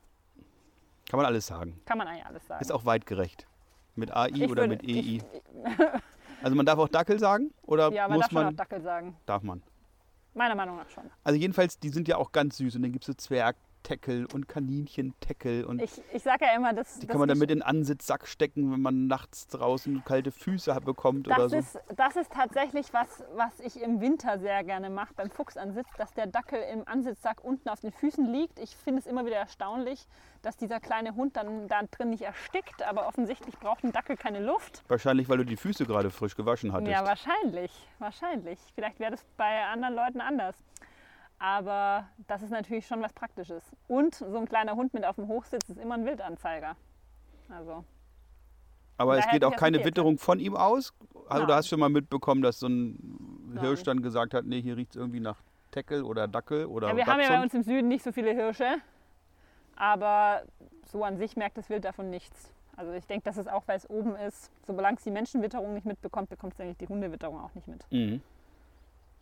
Kann 1.09 1.17
man 1.19 1.27
alles 1.27 1.47
sagen. 1.47 1.81
Kann 1.87 1.99
man 1.99 2.09
eigentlich 2.09 2.27
alles 2.27 2.47
sagen. 2.47 2.61
Ist 2.63 2.73
auch 2.73 2.85
weitgerecht. 2.85 3.47
Mit 3.95 4.15
AI 4.15 4.29
Ich 4.31 4.43
oder 4.51 4.63
würde- 4.69 4.69
mit 4.69 4.83
EI. 4.85 4.89
ich- 4.91 5.23
Also 6.43 6.57
man 6.57 6.67
darf 6.67 6.79
auch 6.79 6.89
Dackel 6.89 7.19
sagen? 7.19 7.55
Oder 7.63 7.91
Ja, 7.91 8.07
man 8.07 8.19
muss 8.19 8.25
darf 8.25 8.31
schon 8.33 8.39
auch 8.41 8.45
man? 8.45 8.57
Dackel 8.57 8.83
sagen. 8.83 9.17
Darf 9.25 9.43
man. 9.43 9.63
Meiner 10.35 10.55
Meinung 10.55 10.77
nach 10.77 10.91
schon. 10.91 11.05
Also 11.23 11.39
jedenfalls, 11.39 11.79
die 11.79 11.89
sind 11.89 12.07
ja 12.07 12.17
auch 12.19 12.33
ganz 12.33 12.59
süß. 12.59 12.77
Und 12.77 12.83
dann 12.83 12.93
gibt 12.93 13.05
es 13.05 13.07
so 13.07 13.15
Zwergteckel 13.85 14.27
und 14.33 14.49
Kaninchenteckel. 14.49 15.65
Und 15.65 15.81
Ich, 15.81 16.01
ich 16.13 16.23
sage 16.23 16.47
ja 16.47 16.57
immer, 16.57 16.73
dass, 16.73 16.99
die 16.99 17.07
dass 17.07 17.13
kann 17.13 17.21
man 17.21 17.29
dann 17.29 17.39
mit 17.39 17.51
in 17.51 17.59
den 17.59 17.63
Ansitzsack 17.63 18.27
stecken, 18.27 18.73
wenn 18.73 18.81
man 18.81 19.07
nachts 19.07 19.47
draußen 19.49 20.05
kalte 20.05 20.33
Füße 20.33 20.75
bekommt 20.85 21.29
oder 21.29 21.49
das 21.49 21.53
so. 21.53 21.59
ist, 21.59 21.79
das 21.97 22.17
ist 22.17 22.33
tatsächlich 22.33 22.93
was, 22.93 23.23
was 23.35 23.61
ich 23.61 23.81
im 23.81 24.01
Winter 24.01 24.39
sehr 24.39 24.65
gerne 24.65 24.91
mache 24.91 25.15
beim 25.15 25.31
Fuchsansitz, 25.31 25.87
dass 25.99 26.13
der 26.15 26.27
Dackel 26.27 26.61
im 26.73 26.87
Ansitzsack 26.89 27.45
unten 27.45 27.69
auf 27.69 27.81
den 27.81 27.93
Füßen 27.93 28.27
liegt. 28.33 28.59
Ich 28.59 28.75
finde 28.77 29.01
es 29.01 29.07
immer 29.07 29.27
wieder 29.27 29.37
erstaunlich, 29.37 30.07
dass 30.43 30.57
dieser 30.57 30.81
kleine 30.81 31.15
Hund 31.15 31.37
dann 31.37 31.69
da 31.69 31.83
drin 31.91 32.11
nicht 32.11 32.23
erstickt, 32.23 32.83
aber 32.83 33.07
offensichtlich 33.07 33.59
braucht 33.59 33.85
ein 33.85 33.93
Dackel 33.93 34.17
keine 34.17 34.41
Luft. 34.41 34.83
Wahrscheinlich, 34.89 35.29
weil 35.29 35.39
du 35.39 35.45
die 35.45 35.57
Füße 35.57 35.87
gerade 35.87 36.11
frisch 36.11 36.37
gewaschen 36.37 36.73
hattest. 36.73 36.91
Ja, 36.91 37.05
wahrscheinlich, 37.05 37.71
wahrscheinlich. 37.99 38.59
Vielleicht 38.75 38.99
wäre 38.99 39.13
das 39.13 39.25
bei 39.37 39.65
anderen 39.65 39.95
Leuten 39.95 40.21
anders. 40.21 40.57
Aber 41.39 42.09
das 42.27 42.43
ist 42.43 42.51
natürlich 42.51 42.87
schon 42.87 43.03
was 43.03 43.13
Praktisches. 43.13 43.63
Und 43.89 44.15
so 44.15 44.37
ein 44.37 44.47
kleiner 44.47 44.77
Hund 44.77 44.95
mit 44.95 45.05
auf 45.05 45.17
dem 45.17 45.29
Hochsitz 45.29 45.69
ist 45.69 45.79
immer 45.79 45.95
ein 45.95 46.07
Wildanzeiger. 46.07 46.77
Also 47.49 47.85
Aber 48.97 49.19
es 49.19 49.29
geht 49.29 49.45
auch 49.45 49.57
keine. 49.57 49.85
Witterung 49.85 50.19
von 50.19 50.41
ihm 50.41 50.57
aus? 50.57 50.95
Also 51.29 51.47
du 51.47 51.55
hast 51.55 51.69
schon 51.69 51.81
mal 51.81 51.91
mitbekommen, 51.91 52.43
dass 52.43 52.61
so 52.61 52.69
ein 52.69 53.53
Nein. 53.53 53.65
Hirsch 53.65 53.83
dann 53.83 54.03
gesagt 54.03 54.35
hat, 54.35 54.45
nee, 54.45 54.61
hier 54.61 54.77
riecht 54.77 54.91
es 54.91 54.97
irgendwie 54.97 55.21
nach 55.21 55.37
Teckel 55.71 56.03
oder 56.05 56.29
Dackel 56.29 56.67
oder 56.67 56.89
ja, 56.89 56.97
wir 56.97 57.07
haben 57.07 57.21
ja 57.21 57.29
bei 57.29 57.35
Dachshund? 57.35 57.45
uns 57.45 57.55
im 57.55 57.63
Süden 57.65 57.89
nicht 57.89 58.05
so 58.05 58.13
viele 58.13 58.33
Hirsche, 58.33 58.77
aber 59.77 60.43
so 60.87 61.03
an 61.03 61.17
sich 61.17 61.37
merkt 61.37 61.59
das 61.59 61.69
Wild 61.69 61.85
davon 61.85 62.11
nichts. 62.11 62.53
Also 62.77 62.93
ich 62.93 63.07
denke, 63.07 63.25
dass 63.25 63.37
es 63.37 63.47
auch, 63.47 63.63
weil 63.67 63.77
es 63.77 63.89
oben 63.89 64.17
ist, 64.17 64.51
solange 64.67 64.97
es 64.97 65.05
die 65.05 65.11
Menschenwitterung 65.11 65.75
nicht 65.75 65.87
mitbekommt, 65.87 66.29
bekommt 66.29 66.55
es 66.55 66.61
eigentlich 66.61 66.79
die 66.79 66.89
Hundewitterung 66.89 67.41
auch 67.41 67.55
nicht 67.55 67.69
mit. 67.69 67.85
Mhm. 67.91 68.23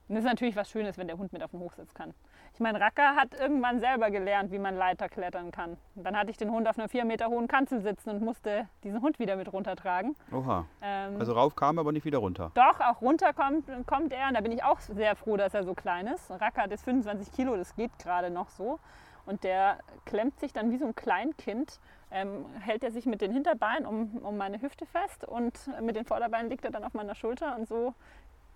Und 0.08 0.16
das 0.16 0.24
ist 0.24 0.30
natürlich 0.30 0.56
was 0.56 0.68
Schönes, 0.70 0.98
wenn 0.98 1.06
der 1.06 1.16
Hund 1.16 1.32
mit 1.32 1.42
auf 1.42 1.52
den 1.52 1.60
Hochsitz 1.60 1.94
kann. 1.94 2.12
Ich 2.54 2.60
meine, 2.60 2.80
Racker 2.80 3.16
hat 3.16 3.32
irgendwann 3.38 3.80
selber 3.80 4.10
gelernt, 4.10 4.50
wie 4.52 4.58
man 4.58 4.76
Leiter 4.76 5.08
klettern 5.08 5.50
kann. 5.52 5.78
Und 5.94 6.04
dann 6.04 6.16
hatte 6.16 6.30
ich 6.30 6.36
den 6.36 6.50
Hund 6.50 6.68
auf 6.68 6.78
einer 6.78 6.88
vier 6.88 7.04
Meter 7.06 7.28
hohen 7.28 7.48
Kanzel 7.48 7.80
sitzen 7.80 8.10
und 8.10 8.20
musste 8.22 8.68
diesen 8.84 9.00
Hund 9.00 9.18
wieder 9.18 9.36
mit 9.36 9.50
runtertragen. 9.52 10.14
Oha. 10.32 10.66
Ähm, 10.82 11.16
Also 11.18 11.32
rauf 11.32 11.56
kam, 11.56 11.78
aber 11.78 11.92
nicht 11.92 12.04
wieder 12.04 12.18
runter. 12.18 12.50
Doch, 12.54 12.80
auch 12.80 13.00
runter 13.00 13.32
kommt, 13.32 13.64
kommt 13.86 14.12
er. 14.12 14.28
Und 14.28 14.34
da 14.34 14.40
bin 14.42 14.52
ich 14.52 14.62
auch 14.64 14.80
sehr 14.80 15.16
froh, 15.16 15.36
dass 15.38 15.54
er 15.54 15.64
so 15.64 15.74
klein 15.74 16.06
ist. 16.08 16.30
Racker 16.30 16.62
hat 16.62 16.70
jetzt 16.72 16.84
25 16.84 17.32
Kilo, 17.32 17.56
das 17.56 17.74
geht 17.74 17.98
gerade 17.98 18.30
noch 18.30 18.50
so. 18.50 18.78
Und 19.24 19.44
der 19.44 19.78
klemmt 20.04 20.38
sich 20.40 20.52
dann 20.52 20.72
wie 20.72 20.78
so 20.78 20.84
ein 20.84 20.96
Kleinkind, 20.96 21.78
ähm, 22.10 22.44
hält 22.60 22.82
er 22.84 22.90
sich 22.90 23.06
mit 23.06 23.20
den 23.20 23.32
Hinterbeinen 23.32 23.86
um, 23.86 24.18
um 24.18 24.36
meine 24.36 24.60
Hüfte 24.60 24.84
fest 24.84 25.24
und 25.24 25.70
mit 25.80 25.94
den 25.96 26.04
Vorderbeinen 26.04 26.50
liegt 26.50 26.64
er 26.64 26.72
dann 26.72 26.82
auf 26.84 26.92
meiner 26.92 27.14
Schulter 27.14 27.56
und 27.56 27.68
so 27.68 27.94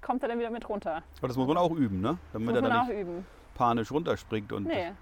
kommt 0.07 0.23
er 0.23 0.29
dann 0.29 0.39
wieder 0.39 0.51
mit 0.51 0.69
runter. 0.69 1.03
Aber 1.19 1.29
das 1.29 1.37
muss 1.37 1.49
man 1.49 1.57
auch 1.57 1.73
üben, 1.73 2.01
ne? 2.01 2.17
Damit 2.33 2.47
Muss 2.47 2.57
er 2.57 2.63
man 2.63 2.71
dann 2.71 2.81
auch 2.81 2.87
nicht 2.89 3.01
üben. 3.01 3.27
panisch 3.55 3.91
runterspringt 3.91 4.53
und 4.53 4.67
Nee. 4.67 4.93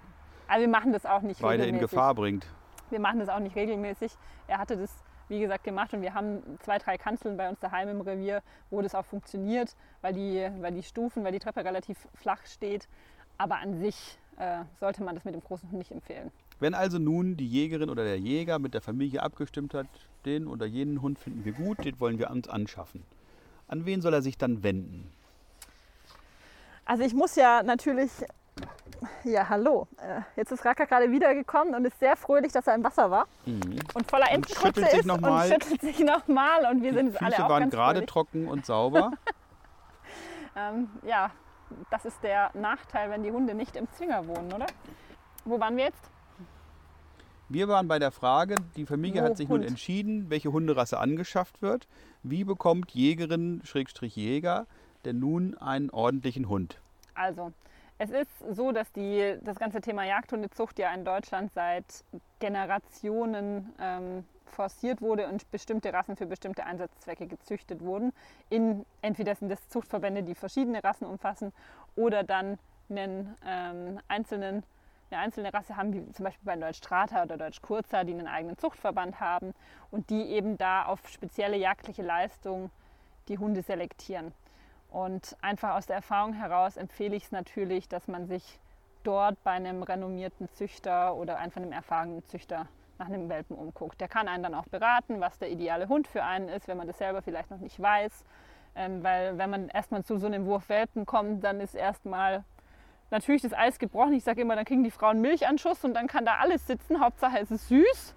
Also 0.49 0.63
wir 0.63 0.69
machen 0.69 0.93
das 0.93 1.05
auch 1.05 1.21
nicht 1.21 1.41
beide 1.43 1.67
in. 1.67 1.79
Gefahr 1.79 2.15
bringt. 2.15 2.47
Wir 2.91 3.01
machen 3.01 3.19
das 3.21 3.29
auch 3.29 3.39
nicht 3.39 3.55
regelmäßig. 3.55 4.13
Er 4.47 4.59
hatte 4.59 4.77
das, 4.79 4.91
wie 5.29 5.41
gesagt, 5.41 5.65
gemacht 5.65 5.93
und 5.93 6.01
wir 6.01 6.15
haben 6.15 6.43
zwei, 6.61 6.79
drei 6.79 6.97
Kanzeln 6.97 7.37
bei 7.37 7.49
uns 7.51 7.59
daheim 7.61 7.89
im 7.89 8.01
Revier, 8.01 8.43
wo 8.71 8.81
das 8.81 8.95
auch 8.95 9.05
funktioniert, 9.05 9.77
weil 10.01 10.15
die, 10.15 10.49
weil 10.61 10.73
die 10.73 10.83
Stufen, 10.83 11.23
weil 11.23 11.33
die 11.33 11.39
Treppe 11.39 11.65
relativ 11.65 12.09
flach 12.15 12.45
steht. 12.47 12.89
Aber 13.37 13.57
an 13.57 13.79
sich 13.79 14.19
äh, 14.39 14.61
sollte 14.81 15.03
man 15.03 15.15
das 15.15 15.25
mit 15.25 15.35
dem 15.35 15.43
großen 15.43 15.71
Hund 15.71 15.79
nicht 15.79 15.91
empfehlen. 15.91 16.31
Wenn 16.61 16.73
also 16.73 16.99
nun 16.99 17.37
die 17.37 17.49
Jägerin 17.49 17.91
oder 17.91 18.05
der 18.05 18.19
Jäger 18.19 18.59
mit 18.59 18.73
der 18.73 18.81
Familie 18.81 19.23
abgestimmt 19.23 19.75
hat, 19.75 19.87
den 20.25 20.47
oder 20.47 20.65
jenen 20.67 21.03
Hund 21.03 21.19
finden 21.19 21.45
wir 21.45 21.53
gut, 21.53 21.85
den 21.85 21.99
wollen 22.01 22.19
wir 22.19 22.31
uns 22.31 22.49
anschaffen. 22.49 23.03
An 23.69 23.87
wen 23.87 24.01
soll 24.03 24.15
er 24.15 24.23
sich 24.23 24.37
dann 24.39 24.63
wenden? 24.63 25.11
Also 26.85 27.03
ich 27.03 27.15
muss 27.15 27.35
ja 27.37 27.63
natürlich. 27.63 28.11
Ja, 29.25 29.49
hallo. 29.49 29.89
Äh, 29.99 30.21
Jetzt 30.37 30.53
ist 30.53 30.65
Raka 30.65 30.85
gerade 30.85 31.11
wiedergekommen 31.11 31.75
und 31.75 31.85
ist 31.85 31.99
sehr 31.99 32.17
fröhlich, 32.17 32.53
dass 32.53 32.67
er 32.67 32.75
im 32.75 32.85
Wasser 32.85 33.11
war 33.11 33.27
und 33.95 34.09
voller 34.11 34.27
sich 34.29 35.01
ist 35.01 35.07
noch 35.07 35.17
und 35.17 35.23
mal. 35.23 35.49
schüttelt 35.49 35.81
sich 35.81 35.99
nochmal 36.01 36.67
und 36.71 36.83
wir 36.83 36.93
sind 36.95 37.07
jetzt 37.09 37.21
alle 37.23 37.33
Füße 37.33 37.45
auch 37.45 37.51
waren 37.51 37.61
ganz 37.63 37.73
gerade 37.75 37.95
fröhlich. 37.99 38.11
trocken 38.11 38.49
und 38.49 38.67
sauber. 38.67 39.13
Ähm, 40.57 40.89
ja, 41.05 41.33
das 41.91 42.05
ist 42.05 42.23
der 42.23 42.51
Nachteil, 42.55 43.11
wenn 43.11 43.25
die 43.25 43.33
Hunde 43.33 43.55
nicht 43.55 43.75
im 43.75 43.91
Zwinger 43.91 44.25
wohnen, 44.29 44.53
oder? 44.53 44.67
Wo 45.45 45.59
waren 45.59 45.77
wir 45.77 45.87
jetzt? 45.87 45.99
Wir 47.49 47.69
waren 47.69 47.89
bei 47.89 47.99
der 47.99 48.11
Frage, 48.11 48.57
die 48.77 48.87
Familie 48.87 49.23
hat 49.23 49.37
sich 49.37 49.49
nun 49.49 49.61
Hund? 49.61 49.69
entschieden, 49.69 50.31
welche 50.31 50.51
Hunderasse 50.51 50.99
angeschafft 50.99 51.61
wird. 51.61 51.87
Wie 52.23 52.43
bekommt 52.45 52.91
Jägerin, 52.93 53.61
Schrägstrich 53.65 54.17
Jäger, 54.17 54.67
denn 55.05 55.19
nun 55.19 55.57
einen 55.59 55.91
ordentlichen 55.91 56.49
Hund? 56.49 56.81
Also, 57.15 57.53
es 57.99 58.11
ist 58.11 58.31
so, 58.51 58.73
dass 58.73 58.91
die, 58.93 59.37
das 59.43 59.59
ganze 59.59 59.81
Thema 59.81 60.05
Jagdhundezucht 60.05 60.79
ja 60.79 60.93
in 60.95 61.05
Deutschland 61.05 61.53
seit 61.53 61.85
Generationen 62.41 63.73
ähm, 63.79 64.25
forciert 64.47 65.01
wurde 65.01 65.29
und 65.29 65.51
bestimmte 65.51 65.93
Rassen 65.93 66.17
für 66.17 66.27
bestimmte 66.27 66.65
Einsatzzwecke 66.65 67.27
gezüchtet 67.27 67.83
wurden. 67.83 68.13
In, 68.49 68.87
entweder 69.03 69.35
sind 69.35 69.51
das 69.51 69.69
Zuchtverbände, 69.69 70.23
die 70.23 70.35
verschiedene 70.35 70.83
Rassen 70.83 71.07
umfassen, 71.07 71.53
oder 71.95 72.25
dann 72.25 72.59
einen 72.89 73.35
ähm, 73.47 74.01
einzelnen, 74.09 74.63
eine 75.11 75.21
einzelne 75.21 75.53
Rasse 75.53 75.77
haben, 75.77 75.93
wie 75.93 76.13
zum 76.13 76.25
Beispiel 76.25 76.45
bei 76.45 76.57
Deutsch 76.57 76.79
Strata 76.79 77.23
oder 77.23 77.37
Deutsch 77.37 77.63
Kurzer, 77.63 78.05
die 78.05 78.13
einen 78.13 78.27
eigenen 78.27 78.59
Zuchtverband 78.59 79.21
haben 79.21 79.55
und 79.91 80.11
die 80.11 80.31
eben 80.31 80.59
da 80.59 80.85
auf 80.85 81.09
spezielle 81.09 81.57
jagdliche 81.57 82.03
Leistungen 82.03 82.71
die 83.29 83.39
Hunde 83.39 83.63
selektieren. 83.63 84.33
Und 84.91 85.37
einfach 85.41 85.75
aus 85.75 85.87
der 85.87 85.97
Erfahrung 85.97 86.35
heraus 86.35 86.77
empfehle 86.77 87.17
ich 87.17 87.25
es 87.25 87.33
natürlich, 87.33 87.89
dass 87.89 88.07
man 88.07 88.27
sich 88.27 88.61
dort 89.03 89.43
bei 89.45 89.51
einem 89.53 89.83
renommierten 89.83 90.49
Züchter 90.51 91.15
oder 91.15 91.39
einfach 91.39 91.61
einem 91.61 91.73
erfahrenen 91.73 92.25
Züchter 92.25 92.69
nach 92.99 93.07
einem 93.07 93.29
Welpen 93.29 93.57
umguckt. 93.57 94.01
Der 94.01 94.09
kann 94.09 94.29
einen 94.29 94.43
dann 94.43 94.55
auch 94.55 94.67
beraten, 94.67 95.21
was 95.21 95.39
der 95.39 95.51
ideale 95.51 95.89
Hund 95.89 96.07
für 96.07 96.23
einen 96.23 96.49
ist, 96.49 96.69
wenn 96.69 96.77
man 96.77 96.87
das 96.87 96.99
selber 96.99 97.23
vielleicht 97.23 97.51
noch 97.51 97.59
nicht 97.59 97.81
weiß. 97.81 98.25
Ähm, 98.77 99.03
weil 99.03 99.39
wenn 99.39 99.51
man 99.51 99.69
erstmal 99.69 100.05
zu 100.05 100.19
so 100.19 100.27
einem 100.27 100.47
Wurf 100.47 100.69
Welpen 100.69 101.07
kommt, 101.07 101.45
dann 101.45 101.61
ist 101.61 101.75
erstmal 101.75 102.45
natürlich 103.11 103.43
das 103.43 103.53
Eis 103.53 103.79
gebrochen. 103.79 104.13
Ich 104.15 104.25
sage 104.25 104.41
immer, 104.43 104.57
dann 104.57 104.65
kriegen 104.65 104.85
die 104.85 104.91
Frauen 104.91 105.21
Milchanschuss 105.21 105.85
und 105.85 105.95
dann 105.95 106.07
kann 106.07 106.25
da 106.25 106.37
alles 106.37 106.67
sitzen. 106.67 107.01
Hauptsache 107.01 107.39
es 107.41 107.51
ist 107.51 107.69
süß. 107.69 108.15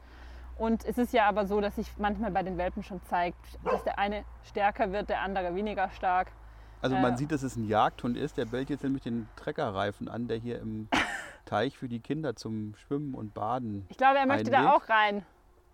Und 0.57 0.85
es 0.85 0.97
ist 0.97 1.13
ja 1.13 1.27
aber 1.27 1.45
so, 1.45 1.61
dass 1.61 1.75
sich 1.75 1.87
manchmal 1.97 2.31
bei 2.31 2.41
den 2.41 2.57
Welpen 2.57 2.81
schon 2.83 2.99
zeigt, 3.03 3.37
dass 3.63 3.83
der 3.83 3.99
eine 3.99 4.23
stärker 4.43 4.91
wird, 4.91 5.09
der 5.09 5.21
andere 5.21 5.53
weniger 5.53 5.89
stark. 5.91 6.31
Also 6.81 6.95
man 6.95 7.13
Äh. 7.13 7.17
sieht, 7.17 7.31
dass 7.31 7.43
es 7.43 7.55
ein 7.55 7.67
Jagdhund 7.67 8.17
ist. 8.17 8.37
Der 8.37 8.45
bellt 8.45 8.69
jetzt 8.69 8.83
nämlich 8.83 9.03
den 9.03 9.27
Treckerreifen 9.35 10.07
an, 10.07 10.27
der 10.27 10.37
hier 10.37 10.59
im 10.59 10.89
Teich 11.45 11.77
für 11.77 11.87
die 11.87 11.99
Kinder 11.99 12.35
zum 12.35 12.73
Schwimmen 12.75 13.13
und 13.13 13.33
Baden. 13.33 13.85
Ich 13.89 13.97
glaube, 13.97 14.17
er 14.17 14.25
möchte 14.25 14.49
da 14.51 14.59
Einweg. 14.59 14.71
auch 14.73 14.89
rein. 14.89 15.25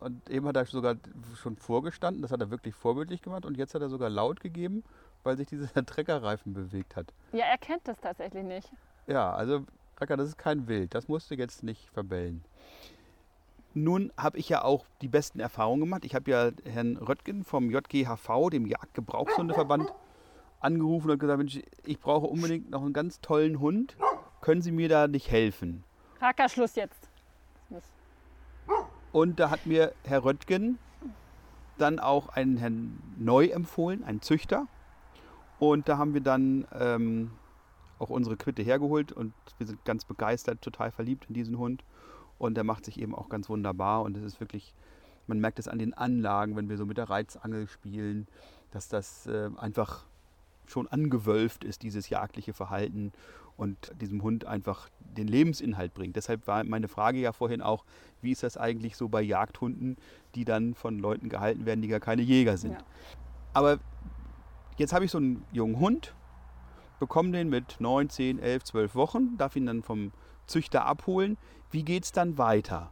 Und 0.02 0.30
eben 0.30 0.46
hat 0.48 0.58
er 0.58 0.66
sogar 0.66 0.96
schon 1.42 1.56
vorgestanden. 1.56 2.22
Das 2.22 2.32
hat 2.32 2.42
er 2.42 2.52
wirklich 2.52 2.76
vorbildlich 2.76 3.22
gemacht. 3.22 3.46
Und 3.46 3.56
jetzt 3.58 3.74
hat 3.74 3.82
er 3.82 3.88
sogar 3.90 4.10
laut 4.10 4.42
gegeben, 4.42 4.84
weil 5.24 5.38
sich 5.38 5.48
dieser 5.48 5.68
Treckerreifen 5.86 6.54
bewegt 6.54 6.98
hat. 6.98 7.14
Ja, 7.32 7.46
er 7.46 7.58
kennt 7.58 7.88
das 7.88 7.98
tatsächlich 8.02 8.44
nicht. 8.44 8.70
Ja, 9.08 9.34
also 9.34 9.66
Racker, 9.98 10.18
das 10.18 10.30
ist 10.30 10.38
kein 10.38 10.68
Wild. 10.68 10.94
Das 10.96 11.08
musst 11.08 11.32
du 11.32 11.36
jetzt 11.36 11.64
nicht 11.64 11.90
verbellen. 11.90 12.44
Nun 13.74 14.12
habe 14.18 14.38
ich 14.38 14.50
ja 14.50 14.64
auch 14.64 14.86
die 15.02 15.08
besten 15.08 15.40
Erfahrungen 15.40 15.82
gemacht. 15.82 16.06
Ich 16.06 16.14
habe 16.14 16.30
ja 16.30 16.52
Herrn 16.64 16.98
Röttgen 16.98 17.44
vom 17.44 17.72
JGHV, 17.72 18.50
dem 18.52 18.68
Jagdgebrauchshundeverband, 18.68 19.92
angerufen 20.60 21.10
und 21.10 21.20
gesagt, 21.20 21.38
Mensch, 21.38 21.60
ich 21.84 22.00
brauche 22.00 22.28
unbedingt 22.28 22.70
noch 22.70 22.84
einen 22.84 22.94
ganz 22.94 23.20
tollen 23.20 23.60
Hund. 23.60 23.98
Können 24.42 24.62
Sie 24.62 24.72
mir 24.72 24.90
da 24.90 25.08
nicht 25.08 25.32
helfen? 25.32 25.84
Racker, 26.20 26.50
Schluss 26.50 26.76
jetzt. 26.76 27.10
Und 29.12 29.40
da 29.40 29.50
hat 29.50 29.66
mir 29.66 29.94
Herr 30.04 30.24
Röttgen 30.24 30.78
dann 31.78 32.00
auch 32.00 32.30
einen 32.30 32.58
Herrn 32.58 33.02
Neu 33.18 33.48
empfohlen, 33.48 34.04
einen 34.04 34.22
Züchter. 34.22 34.68
Und 35.60 35.90
da 35.90 35.98
haben 35.98 36.14
wir 36.14 36.22
dann 36.22 36.68
ähm, 36.78 37.32
auch 38.04 38.10
unsere 38.10 38.38
Quitte 38.38 38.62
hergeholt 38.62 39.12
und 39.12 39.34
wir 39.58 39.68
sind 39.68 39.84
ganz 39.86 40.06
begeistert, 40.06 40.62
total 40.62 40.92
verliebt 40.92 41.26
in 41.28 41.34
diesen 41.34 41.58
Hund. 41.58 41.84
Und 42.38 42.56
der 42.56 42.64
macht 42.64 42.86
sich 42.86 43.00
eben 43.00 43.16
auch 43.16 43.30
ganz 43.30 43.48
wunderbar 43.48 44.02
und 44.02 44.18
es 44.18 44.24
ist 44.24 44.40
wirklich, 44.40 44.74
man 45.28 45.40
merkt 45.40 45.60
es 45.60 45.68
an 45.68 45.80
den 45.80 45.94
Anlagen, 45.94 46.56
wenn 46.56 46.68
wir 46.68 46.78
so 46.78 46.86
mit 46.86 46.98
der 46.98 47.10
Reizangel 47.10 47.68
spielen, 47.68 48.28
dass 48.72 48.90
das 48.90 49.28
äh, 49.28 49.50
einfach 49.58 50.06
schon 50.66 50.88
angewölft 50.88 51.64
ist, 51.64 51.84
dieses 51.84 52.10
jagdliche 52.10 52.54
Verhalten 52.54 53.12
und 53.56 53.92
diesem 54.02 54.24
Hund 54.24 54.46
einfach 54.46 54.90
den 55.00 55.28
Lebensinhalt 55.28 55.94
bringt. 55.94 56.16
Deshalb 56.16 56.48
war 56.48 56.64
meine 56.64 56.88
Frage 56.88 57.20
ja 57.20 57.32
vorhin 57.32 57.62
auch, 57.62 57.86
wie 58.22 58.32
ist 58.32 58.44
das 58.44 58.58
eigentlich 58.58 58.98
so 58.98 59.10
bei 59.10 59.22
Jagdhunden, 59.22 59.98
die 60.36 60.46
dann 60.46 60.74
von 60.74 60.98
Leuten 61.00 61.30
gehalten 61.30 61.66
werden, 61.66 61.82
die 61.82 61.88
gar 61.88 62.00
keine 62.00 62.24
Jäger 62.24 62.58
sind. 62.58 62.74
Ja. 62.74 62.86
Aber 63.54 63.80
jetzt 64.78 64.94
habe 64.94 65.06
ich 65.06 65.12
so 65.12 65.20
einen 65.20 65.46
jungen 65.52 65.80
Hund, 65.80 66.16
bekomme 67.04 67.32
den 67.32 67.50
mit 67.50 67.82
9, 67.82 68.10
10, 68.10 68.40
11, 68.40 68.64
12 68.64 68.96
Wochen, 68.96 69.38
darf 69.38 69.58
ihn 69.58 69.66
dann 69.66 69.84
vom 69.84 70.14
Züchter 70.48 70.86
abholen. 70.86 71.38
Wie 71.70 71.84
geht 71.84 72.06
es 72.06 72.12
dann 72.14 72.38
weiter? 72.38 72.92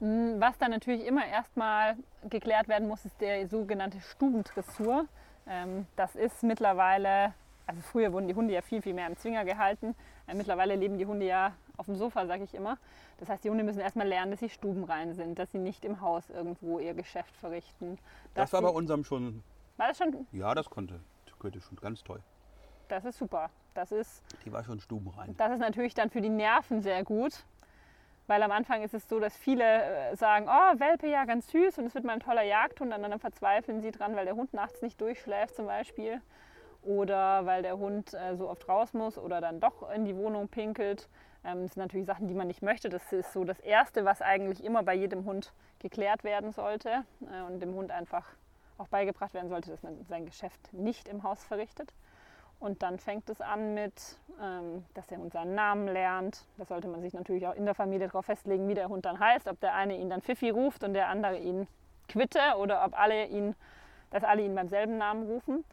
Mm, 0.00 0.40
Was 0.40 0.58
dann 0.58 0.72
natürlich 0.72 1.06
immer 1.06 1.24
erstmal 1.24 1.96
geklärt 2.28 2.66
werden 2.68 2.88
muss, 2.88 3.04
ist 3.04 3.20
der 3.20 3.46
sogenannte 3.48 4.00
Stubendressur. 4.00 5.06
Ähm, 5.46 5.86
Das 5.94 6.16
ist 6.16 6.42
mittlerweile, 6.42 7.32
also 7.68 7.80
früher 7.80 8.12
wurden 8.12 8.26
die 8.26 8.34
Hunde 8.34 8.52
ja 8.54 8.60
viel, 8.60 8.82
viel 8.82 8.92
mehr 8.94 9.06
im 9.06 9.16
Zwinger 9.16 9.44
gehalten. 9.44 9.94
Äh, 10.26 10.34
Mittlerweile 10.34 10.74
leben 10.74 10.98
die 10.98 11.06
Hunde 11.06 11.26
ja 11.26 11.52
auf 11.76 11.86
dem 11.86 11.94
Sofa, 11.94 12.26
sage 12.26 12.42
ich 12.42 12.54
immer. 12.54 12.76
Das 13.18 13.28
heißt, 13.28 13.44
die 13.44 13.50
Hunde 13.50 13.62
müssen 13.62 13.78
erstmal 13.80 14.08
lernen, 14.08 14.32
dass 14.32 14.40
sie 14.40 14.48
stubenrein 14.50 15.14
sind, 15.14 15.38
dass 15.38 15.52
sie 15.52 15.58
nicht 15.58 15.84
im 15.84 16.00
Haus 16.00 16.28
irgendwo 16.28 16.80
ihr 16.80 16.94
Geschäft 16.94 17.36
verrichten. 17.36 17.98
Das 18.34 18.52
war 18.52 18.62
bei 18.62 18.68
unserem 18.68 19.04
schon, 19.04 19.44
War 19.76 19.86
das 19.88 19.98
schon? 19.98 20.26
ja, 20.32 20.52
das 20.56 20.68
konnte, 20.68 20.98
könnte 21.38 21.60
schon 21.60 21.76
ganz 21.76 22.02
toll. 22.02 22.20
Das 22.88 23.04
ist 23.04 23.18
super. 23.18 23.50
Das 23.74 23.92
ist 23.92 24.22
Die 24.44 24.52
war 24.52 24.64
schon 24.64 24.80
stubenrein. 24.80 25.34
Das 25.36 25.52
ist 25.52 25.58
natürlich 25.58 25.94
dann 25.94 26.10
für 26.10 26.20
die 26.20 26.28
Nerven 26.28 26.80
sehr 26.80 27.04
gut, 27.04 27.44
weil 28.26 28.42
am 28.42 28.50
Anfang 28.50 28.82
ist 28.82 28.94
es 28.94 29.08
so, 29.08 29.20
dass 29.20 29.36
viele 29.36 29.64
äh, 29.64 30.16
sagen, 30.16 30.46
oh, 30.48 30.78
Welpe 30.78 31.06
ja 31.08 31.24
ganz 31.24 31.50
süß 31.50 31.78
und 31.78 31.86
es 31.86 31.94
wird 31.94 32.04
mal 32.04 32.14
ein 32.14 32.20
toller 32.20 32.42
Jagdhund 32.42 32.94
und 32.94 33.02
dann 33.02 33.18
verzweifeln 33.18 33.80
sie 33.82 33.90
dran, 33.90 34.16
weil 34.16 34.24
der 34.24 34.34
Hund 34.34 34.54
nachts 34.54 34.82
nicht 34.82 35.00
durchschläft 35.00 35.56
zum 35.56 35.66
Beispiel 35.66 36.20
oder 36.82 37.44
weil 37.44 37.62
der 37.62 37.76
Hund 37.78 38.14
äh, 38.14 38.36
so 38.36 38.48
oft 38.48 38.68
raus 38.68 38.94
muss 38.94 39.18
oder 39.18 39.40
dann 39.40 39.60
doch 39.60 39.90
in 39.90 40.04
die 40.04 40.16
Wohnung 40.16 40.48
pinkelt. 40.48 41.08
Ähm, 41.44 41.62
das 41.62 41.74
sind 41.74 41.82
natürlich 41.82 42.06
Sachen, 42.06 42.28
die 42.28 42.34
man 42.34 42.46
nicht 42.46 42.62
möchte. 42.62 42.88
Das 42.88 43.12
ist 43.12 43.32
so 43.32 43.44
das 43.44 43.60
Erste, 43.60 44.04
was 44.04 44.22
eigentlich 44.22 44.64
immer 44.64 44.82
bei 44.82 44.94
jedem 44.94 45.24
Hund 45.24 45.52
geklärt 45.80 46.24
werden 46.24 46.52
sollte 46.52 47.04
äh, 47.22 47.42
und 47.46 47.60
dem 47.60 47.74
Hund 47.74 47.90
einfach 47.90 48.26
auch 48.78 48.88
beigebracht 48.88 49.34
werden 49.34 49.48
sollte, 49.48 49.70
dass 49.70 49.82
man 49.82 50.04
sein 50.04 50.26
Geschäft 50.26 50.72
nicht 50.72 51.08
im 51.08 51.22
Haus 51.22 51.42
verrichtet. 51.44 51.92
Und 52.58 52.82
dann 52.82 52.98
fängt 52.98 53.28
es 53.28 53.40
an 53.40 53.74
mit, 53.74 54.18
ähm, 54.40 54.84
dass 54.94 55.06
der 55.06 55.18
Hund 55.18 55.32
seinen 55.32 55.54
Namen 55.54 55.88
lernt. 55.88 56.46
Da 56.56 56.64
sollte 56.64 56.88
man 56.88 57.02
sich 57.02 57.12
natürlich 57.12 57.46
auch 57.46 57.54
in 57.54 57.66
der 57.66 57.74
Familie 57.74 58.06
darauf 58.06 58.26
festlegen, 58.26 58.66
wie 58.68 58.74
der 58.74 58.88
Hund 58.88 59.04
dann 59.04 59.18
heißt. 59.18 59.46
Ob 59.48 59.60
der 59.60 59.74
eine 59.74 59.96
ihn 59.96 60.08
dann 60.08 60.22
Pfiffi 60.22 60.50
ruft 60.50 60.82
und 60.82 60.94
der 60.94 61.08
andere 61.08 61.38
ihn 61.38 61.68
Quitte 62.08 62.56
oder 62.58 62.84
ob 62.84 62.98
alle 62.98 63.26
ihn, 63.26 63.54
dass 64.10 64.24
alle 64.24 64.42
ihn 64.42 64.54
beim 64.54 64.68
selben 64.68 64.96
Namen 64.96 65.26
rufen. 65.26 65.64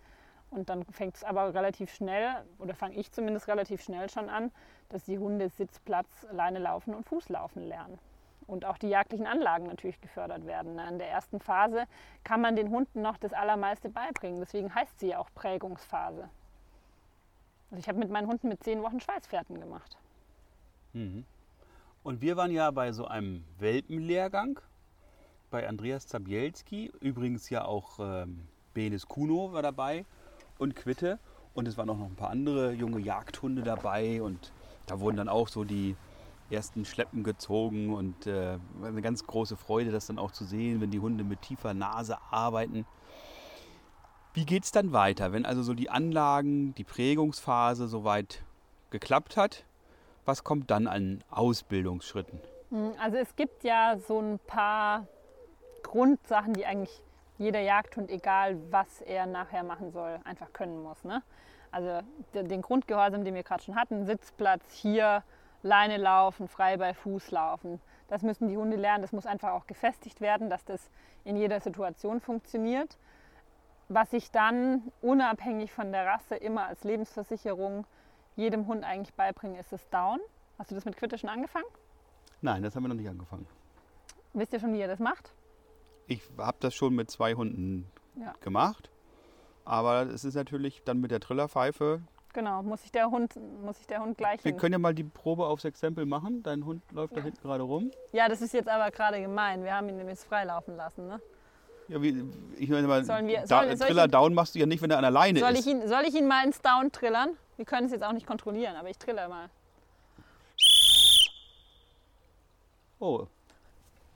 Und 0.50 0.70
dann 0.70 0.86
fängt 0.86 1.16
es 1.16 1.24
aber 1.24 1.54
relativ 1.54 1.92
schnell, 1.94 2.30
oder 2.60 2.76
fange 2.76 2.96
ich 2.96 3.12
zumindest 3.12 3.48
relativ 3.48 3.82
schnell 3.82 4.10
schon 4.10 4.30
an, 4.30 4.52
dass 4.90 5.06
die 5.06 5.18
Hunde 5.18 5.50
Sitzplatz, 5.50 6.28
Leine 6.32 6.60
laufen 6.60 6.94
und 6.94 7.08
Fußlaufen 7.08 7.64
lernen. 7.68 7.98
Und 8.46 8.66
auch 8.66 8.78
die 8.78 8.90
jagdlichen 8.90 9.26
Anlagen 9.26 9.66
natürlich 9.66 10.00
gefördert 10.02 10.46
werden. 10.46 10.78
In 10.78 11.00
der 11.00 11.10
ersten 11.10 11.40
Phase 11.40 11.86
kann 12.24 12.42
man 12.42 12.56
den 12.56 12.70
Hunden 12.70 13.02
noch 13.02 13.18
das 13.18 13.34
Allermeiste 13.34 13.90
beibringen. 13.90 14.42
Deswegen 14.42 14.76
heißt 14.76 15.00
sie 15.00 15.08
ja 15.08 15.20
auch 15.20 15.30
Prägungsphase. 15.34 16.30
Also 17.74 17.82
ich 17.82 17.90
habe 17.90 17.98
mit 17.98 18.12
meinen 18.12 18.28
Hunden 18.28 18.50
mit 18.50 18.64
zehn 18.64 18.84
Wochen 18.84 19.00
Schweißpferden 19.00 19.60
gemacht. 19.60 19.98
Mhm. 20.94 21.26
Und 22.04 22.22
wir 22.22 22.38
waren 22.38 22.52
ja 22.52 22.70
bei 22.70 22.92
so 22.92 23.08
einem 23.08 23.44
Welpenlehrgang 23.58 24.60
bei 25.50 25.68
Andreas 25.68 26.06
Zabielski. 26.06 26.92
Übrigens 27.00 27.50
ja 27.50 27.66
auch 27.66 27.98
ähm, 28.00 28.42
Benes 28.76 29.08
Kuno 29.08 29.54
war 29.54 29.64
dabei 29.64 30.06
und 30.60 30.76
Quitte. 30.76 31.18
Und 31.56 31.68
es 31.68 31.76
waren 31.76 31.90
auch 31.90 31.98
noch 31.98 32.06
ein 32.06 32.16
paar 32.16 32.30
andere 32.30 32.74
junge 32.74 33.00
Jagdhunde 33.00 33.64
dabei. 33.64 34.22
Und 34.22 34.52
da 34.86 35.00
wurden 35.00 35.18
dann 35.18 35.28
auch 35.28 35.48
so 35.48 35.64
die 35.64 35.96
ersten 36.52 36.86
Schleppen 36.86 37.24
gezogen. 37.24 37.92
Und 37.92 38.28
äh, 38.28 38.60
eine 38.84 39.02
ganz 39.02 39.26
große 39.26 39.58
Freude, 39.58 39.90
das 39.90 40.06
dann 40.06 40.20
auch 40.20 40.32
zu 40.32 40.46
sehen, 40.46 40.80
wenn 40.80 40.92
die 40.92 41.00
Hunde 41.00 41.24
mit 41.24 41.42
tiefer 41.42 41.74
Nase 41.74 42.20
arbeiten. 42.30 42.86
Wie 44.36 44.46
geht 44.46 44.64
es 44.64 44.72
dann 44.72 44.94
weiter, 44.94 45.32
wenn 45.32 45.46
also 45.46 45.62
so 45.62 45.76
die 45.76 45.92
Anlagen, 45.92 46.74
die 46.74 46.84
Prägungsphase 46.84 47.88
soweit 47.88 48.42
geklappt 48.90 49.38
hat? 49.38 49.64
Was 50.26 50.44
kommt 50.44 50.72
dann 50.72 50.88
an 50.88 51.24
Ausbildungsschritten? 51.30 52.40
Hm, 52.72 52.94
also 53.00 53.18
es 53.18 53.36
gibt 53.36 53.64
ja 53.64 53.96
so 54.08 54.20
ein 54.20 54.40
paar 54.40 55.06
Grundsachen, 55.84 56.54
die 56.54 56.66
eigentlich 56.66 57.00
jeder 57.38 57.60
Jagdhund, 57.60 58.10
egal 58.10 58.58
was 58.72 59.02
er 59.02 59.28
nachher 59.28 59.64
machen 59.64 59.92
soll, 59.92 60.20
einfach 60.24 60.52
können 60.52 60.82
muss. 60.82 61.04
Ne? 61.04 61.22
Also 61.70 62.00
den 62.34 62.64
Grundgehorsam, 62.64 63.24
den 63.24 63.36
wir 63.36 63.44
gerade 63.44 63.62
schon 63.62 63.76
hatten, 63.76 64.08
Sitzplatz 64.08 64.64
hier, 64.72 65.24
Leine 65.62 65.98
laufen, 65.98 66.48
frei 66.48 66.78
bei 66.78 66.96
Fuß 66.96 67.30
laufen. 67.30 67.80
Das 68.08 68.24
müssen 68.24 68.48
die 68.48 68.58
Hunde 68.58 68.78
lernen. 68.78 69.04
Das 69.04 69.12
muss 69.12 69.28
einfach 69.28 69.52
auch 69.52 69.68
gefestigt 69.68 70.22
werden, 70.22 70.50
dass 70.50 70.66
das 70.66 70.90
in 71.24 71.38
jeder 71.38 71.60
Situation 71.60 72.20
funktioniert 72.20 72.98
was 73.94 74.14
ich 74.14 74.32
dann 74.32 74.92
unabhängig 75.02 75.72
von 75.72 75.92
der 75.92 76.06
Rasse 76.06 76.36
immer 76.36 76.68
als 76.68 76.84
Lebensversicherung 76.84 77.86
jedem 78.36 78.68
Hund 78.68 78.84
eigentlich 78.84 79.14
beibringe, 79.14 79.60
ist 79.60 79.72
das 79.72 79.88
Down. 79.90 80.20
Hast 80.58 80.72
du 80.72 80.76
das 80.76 80.86
mit 80.86 80.98
Quitte 80.98 81.18
schon 81.18 81.30
angefangen? 81.30 81.66
Nein, 82.42 82.64
das 82.64 82.76
haben 82.76 82.84
wir 82.84 82.90
noch 82.90 82.96
nicht 82.96 83.10
angefangen. 83.10 83.48
Wisst 84.34 84.54
ihr 84.54 84.60
schon, 84.60 84.74
wie 84.74 84.80
ihr 84.80 84.88
das 84.88 85.00
macht? 85.00 85.34
Ich 86.08 86.22
habe 86.38 86.58
das 86.60 86.74
schon 86.74 86.96
mit 86.96 87.10
zwei 87.12 87.36
Hunden 87.36 87.88
ja. 88.16 88.34
gemacht. 88.42 88.90
Aber 89.66 90.08
es 90.08 90.26
ist 90.26 90.36
natürlich 90.36 90.84
dann 90.84 91.00
mit 91.00 91.12
der 91.12 91.20
Trillerpfeife. 91.20 92.02
Genau, 92.34 92.64
muss 92.64 92.82
sich 92.82 92.92
der 92.92 93.12
Hund, 93.12 93.40
muss 93.64 93.78
sich 93.78 93.88
der 93.88 94.02
Hund 94.02 94.18
gleich. 94.18 94.44
Wir 94.44 94.52
hin. 94.52 94.60
können 94.60 94.74
ja 94.74 94.80
mal 94.80 94.96
die 94.96 95.04
Probe 95.04 95.46
aufs 95.46 95.66
Exempel 95.66 96.06
machen. 96.06 96.42
Dein 96.42 96.66
Hund 96.66 96.84
läuft 96.92 97.14
ja. 97.14 97.20
da 97.20 97.24
hinten 97.24 97.42
gerade 97.42 97.64
rum. 97.64 97.92
Ja, 98.12 98.28
das 98.28 98.42
ist 98.42 98.54
jetzt 98.54 98.68
aber 98.68 98.90
gerade 98.92 99.22
gemein. 99.22 99.64
Wir 99.64 99.76
haben 99.76 99.88
ihn 99.88 99.98
nämlich 99.98 100.20
freilaufen 100.20 100.76
lassen. 100.76 101.08
Ne? 101.08 101.22
Ja, 101.94 102.02
wie, 102.02 102.24
ich 102.58 102.70
meine 102.70 102.88
mal, 102.88 103.08
wir, 103.08 103.46
soll, 103.46 103.68
da, 103.68 103.76
Triller 103.76 104.08
Down 104.08 104.34
machst 104.34 104.56
du 104.56 104.60
ja 104.60 104.66
nicht, 104.66 104.82
wenn 104.82 104.90
er 104.90 104.98
an 104.98 105.06
alleine 105.06 105.40
soll 105.40 105.52
ist. 105.52 105.60
Ich 105.60 105.68
ihn, 105.68 105.88
soll 105.88 106.02
ich 106.08 106.16
ihn 106.16 106.28
mal 106.28 106.44
ins 106.44 106.60
Down 106.60 106.92
trillern? 106.92 107.38
Wir 107.56 107.66
können 107.66 107.86
es 107.86 107.92
jetzt 107.92 108.04
auch 108.04 108.14
nicht 108.14 108.26
kontrollieren, 108.26 108.76
aber 108.76 108.90
ich 108.90 108.98
trille 108.98 109.28
mal. 109.30 109.48
Oh, 112.98 113.28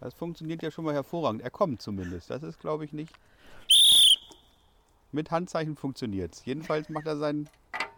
das 0.02 0.16
funktioniert 0.16 0.63
ja 0.63 0.72
schon 0.72 0.86
mal 0.86 0.96
hervorragend. 0.96 1.44
Er 1.44 1.52
kommt 1.52 1.80
zumindest. 1.80 2.32
Das 2.32 2.42
ist, 2.42 2.60
glaube 2.60 2.84
ich, 2.84 2.94
nicht. 2.94 3.13
Mit 5.12 5.30
Handzeichen 5.30 5.76
funktioniert 5.76 6.34
es. 6.34 6.46
Jedenfalls 6.46 6.90
macht 6.90 7.06
er 7.06 7.18
sein 7.18 7.48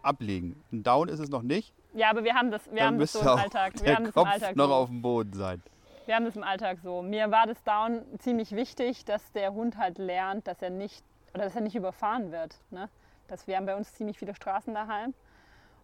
Ablegen. 0.02 0.62
Ein 0.74 0.84
Down 0.84 1.08
ist 1.08 1.20
es 1.20 1.30
noch 1.30 1.42
nicht. 1.42 1.74
Ja, 1.94 2.10
aber 2.10 2.26
wir 2.26 2.34
haben 2.34 2.52
das, 2.52 2.70
wir 2.70 2.86
haben 2.86 3.00
das 3.00 3.14
so 3.14 3.22
im 3.22 3.28
Alltag. 3.28 3.76
Wir 3.76 3.84
der 3.84 3.96
haben 3.96 4.04
das 4.04 4.14
Kopf 4.14 4.28
im 4.28 4.34
Alltag 4.34 4.56
noch 4.58 4.72
auf 4.72 4.90
dem 4.90 5.02
Boden 5.02 5.32
sein. 5.32 5.64
Wir 6.10 6.16
haben 6.16 6.26
das 6.26 6.36
im 6.36 6.44
Alltag 6.44 6.80
so. 6.82 7.04
Mir 7.04 7.30
war 7.30 7.46
das 7.46 7.64
Down 7.64 8.02
ziemlich 8.18 8.54
wichtig, 8.54 9.06
dass 9.06 9.32
der 9.32 9.54
Hund 9.54 9.78
halt 9.78 10.00
lernt, 10.00 10.48
dass 10.48 10.60
er 10.64 10.72
nicht 10.72 11.06
oder 11.36 11.44
dass 11.44 11.54
er 11.54 11.62
nicht 11.62 11.76
überfahren 11.76 12.32
wird. 12.32 12.56
Ne? 12.72 12.90
Das, 13.28 13.46
wir 13.46 13.56
haben 13.56 13.68
bei 13.68 13.76
uns 13.76 13.94
ziemlich 13.94 14.18
viele 14.18 14.34
Straßen 14.34 14.74
daheim. 14.74 15.14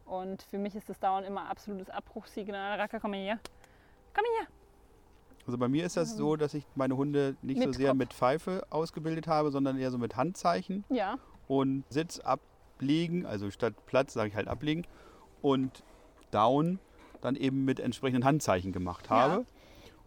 Und 0.04 0.42
für 0.42 0.58
mich 0.58 0.74
ist 0.74 0.90
das 0.90 1.00
Down 1.00 1.26
immer 1.26 1.48
absolutes 1.48 1.92
Abbruchssignal. 1.92 2.80
Raka, 2.80 2.98
komm 2.98 3.14
hier. 3.14 3.38
Komm 4.16 4.24
hier. 4.40 4.48
Also 5.46 5.60
bei 5.60 5.68
mir 5.68 5.86
ist 5.86 5.96
das 5.96 6.18
so, 6.18 6.36
dass 6.36 6.56
ich 6.56 6.66
meine 6.74 6.98
Hunde 6.98 7.36
nicht 7.44 7.60
mit 7.60 7.68
so 7.68 7.78
sehr 7.78 7.90
Kopf. 7.90 7.98
mit 8.00 8.14
Pfeife 8.16 8.66
ausgebildet 8.72 9.28
habe, 9.28 9.52
sondern 9.52 9.78
eher 9.78 9.92
so 9.92 10.00
mit 10.00 10.16
Handzeichen. 10.16 10.86
Ja. 10.90 11.20
Und 11.48 11.84
Sitz 11.90 12.20
ablegen, 12.20 13.28
also 13.28 13.52
statt 13.52 13.76
Platz 13.86 14.14
sage 14.14 14.30
ich 14.30 14.36
halt 14.36 14.48
ablegen. 14.48 14.88
Und 15.44 15.84
Down 16.32 16.80
dann 17.22 17.36
eben 17.36 17.64
mit 17.64 17.80
entsprechenden 17.80 18.26
Handzeichen 18.26 18.72
gemacht 18.72 19.12
habe. 19.12 19.42
Ja. 19.42 19.46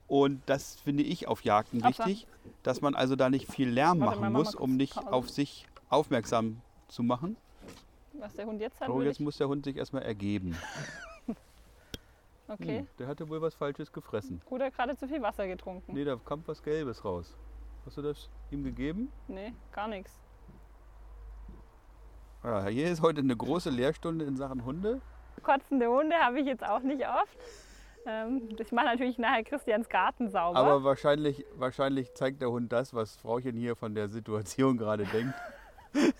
Und 0.08 0.42
das 0.46 0.80
finde 0.80 1.02
ich 1.02 1.28
auf 1.28 1.44
Jagden 1.44 1.84
wichtig, 1.84 2.26
dass 2.62 2.80
man 2.80 2.94
also 2.94 3.14
da 3.14 3.28
nicht 3.28 3.52
viel 3.52 3.68
Lärm 3.68 4.00
Warte, 4.00 4.20
machen 4.20 4.32
muss, 4.32 4.54
um 4.54 4.76
nicht 4.76 4.94
Pause. 4.94 5.12
auf 5.12 5.30
sich 5.30 5.66
aufmerksam 5.90 6.62
zu 6.88 7.02
machen. 7.02 7.36
Was 8.14 8.34
der 8.34 8.46
Hund 8.46 8.60
jetzt 8.60 8.80
hat? 8.80 8.88
So, 8.88 9.02
jetzt 9.02 9.20
muss 9.20 9.36
der 9.36 9.48
Hund 9.48 9.64
sich 9.66 9.76
erstmal 9.76 10.02
ergeben. 10.02 10.56
okay. 12.48 12.78
Hm, 12.78 12.88
der 12.98 13.06
hatte 13.06 13.28
wohl 13.28 13.40
was 13.42 13.54
Falsches 13.54 13.92
gefressen. 13.92 14.40
Oder 14.48 14.70
gerade 14.70 14.96
zu 14.96 15.06
viel 15.06 15.20
Wasser 15.20 15.46
getrunken. 15.46 15.92
Nee, 15.92 16.04
da 16.04 16.16
kam 16.16 16.42
was 16.46 16.62
Gelbes 16.62 17.04
raus. 17.04 17.36
Hast 17.84 17.98
du 17.98 18.02
das 18.02 18.30
ihm 18.50 18.64
gegeben? 18.64 19.12
Nee, 19.28 19.52
gar 19.72 19.88
nichts. 19.88 20.18
Ja, 22.42 22.66
hier 22.66 22.90
ist 22.90 23.02
heute 23.02 23.20
eine 23.20 23.36
große 23.36 23.68
Lehrstunde 23.68 24.24
in 24.24 24.36
Sachen 24.36 24.64
Hunde. 24.64 25.00
Kotzende 25.42 25.88
Hunde 25.88 26.16
habe 26.16 26.40
ich 26.40 26.46
jetzt 26.46 26.64
auch 26.64 26.80
nicht 26.80 27.06
oft. 27.06 27.36
Ähm, 28.08 28.48
ich 28.58 28.72
mache 28.72 28.86
natürlich 28.86 29.18
nachher 29.18 29.44
Christians 29.44 29.88
Garten 29.88 30.30
sauber. 30.30 30.58
Aber 30.58 30.82
wahrscheinlich, 30.84 31.44
wahrscheinlich 31.56 32.14
zeigt 32.14 32.40
der 32.40 32.50
Hund 32.50 32.72
das, 32.72 32.94
was 32.94 33.16
Frauchen 33.16 33.56
hier 33.56 33.76
von 33.76 33.94
der 33.94 34.08
Situation 34.08 34.78
gerade 34.78 35.04
denkt. 35.04 35.34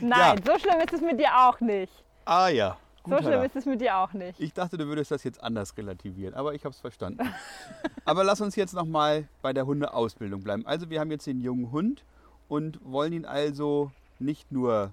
Nein, 0.00 0.10
ja. 0.10 0.34
so 0.44 0.58
schlimm 0.58 0.80
ist 0.80 0.92
es 0.92 1.00
mit 1.00 1.18
dir 1.18 1.30
auch 1.34 1.60
nicht. 1.60 1.92
Ah 2.26 2.48
ja. 2.48 2.76
Gut, 3.02 3.18
so 3.18 3.22
schlimm 3.22 3.42
ist 3.42 3.56
es 3.56 3.64
mit 3.64 3.80
dir 3.80 3.96
auch 3.96 4.12
nicht. 4.12 4.38
Ich 4.38 4.52
dachte, 4.52 4.76
du 4.76 4.86
würdest 4.86 5.10
das 5.10 5.24
jetzt 5.24 5.42
anders 5.42 5.74
relativieren, 5.78 6.34
aber 6.34 6.52
ich 6.52 6.64
habe 6.64 6.74
es 6.74 6.80
verstanden. 6.80 7.26
aber 8.04 8.22
lass 8.22 8.42
uns 8.42 8.54
jetzt 8.56 8.74
nochmal 8.74 9.28
bei 9.40 9.54
der 9.54 9.64
Hundeausbildung 9.64 10.42
bleiben. 10.42 10.66
Also 10.66 10.90
wir 10.90 11.00
haben 11.00 11.10
jetzt 11.10 11.26
den 11.26 11.40
jungen 11.40 11.72
Hund 11.72 12.04
und 12.48 12.78
wollen 12.84 13.14
ihn 13.14 13.24
also 13.24 13.92
nicht 14.18 14.52
nur 14.52 14.92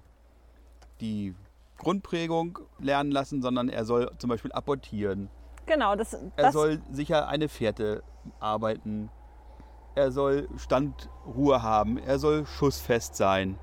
die 1.02 1.34
Grundprägung 1.76 2.58
lernen 2.78 3.10
lassen, 3.10 3.42
sondern 3.42 3.68
er 3.68 3.84
soll 3.84 4.10
zum 4.16 4.30
Beispiel 4.30 4.52
apportieren, 4.52 5.28
Genau, 5.68 5.94
das, 5.94 6.10
das 6.10 6.20
Er 6.36 6.52
soll 6.52 6.80
sicher 6.90 7.28
eine 7.28 7.48
Fährte 7.48 8.02
arbeiten. 8.40 9.10
Er 9.94 10.10
soll 10.10 10.48
Standruhe 10.56 11.62
haben. 11.62 11.98
Er 11.98 12.18
soll 12.18 12.46
schussfest 12.46 13.16
sein. 13.16 13.58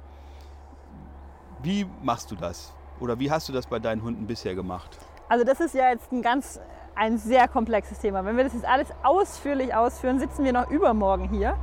Wie 1.64 1.86
machst 2.04 2.32
du 2.32 2.36
das? 2.36 2.74
Oder 3.00 3.20
wie 3.20 3.32
hast 3.32 3.50
du 3.50 3.54
das 3.54 3.68
bei 3.68 3.80
deinen 3.80 4.04
Hunden 4.04 4.28
bisher 4.28 4.56
gemacht? 4.56 4.98
Also 5.28 5.44
das 5.44 5.60
ist 5.60 5.74
ja 5.74 5.90
jetzt 5.90 6.12
ein 6.12 6.22
ganz 6.22 6.60
ein 6.96 7.18
sehr 7.18 7.48
komplexes 7.48 8.00
Thema. 8.00 8.24
Wenn 8.24 8.38
wir 8.38 8.46
das 8.46 8.54
jetzt 8.54 8.66
alles 8.66 8.88
ausführlich 9.04 9.76
ausführen, 9.76 10.20
sitzen 10.20 10.46
wir 10.46 10.54
noch 10.54 10.70
übermorgen 10.70 11.28
hier. 11.30 11.58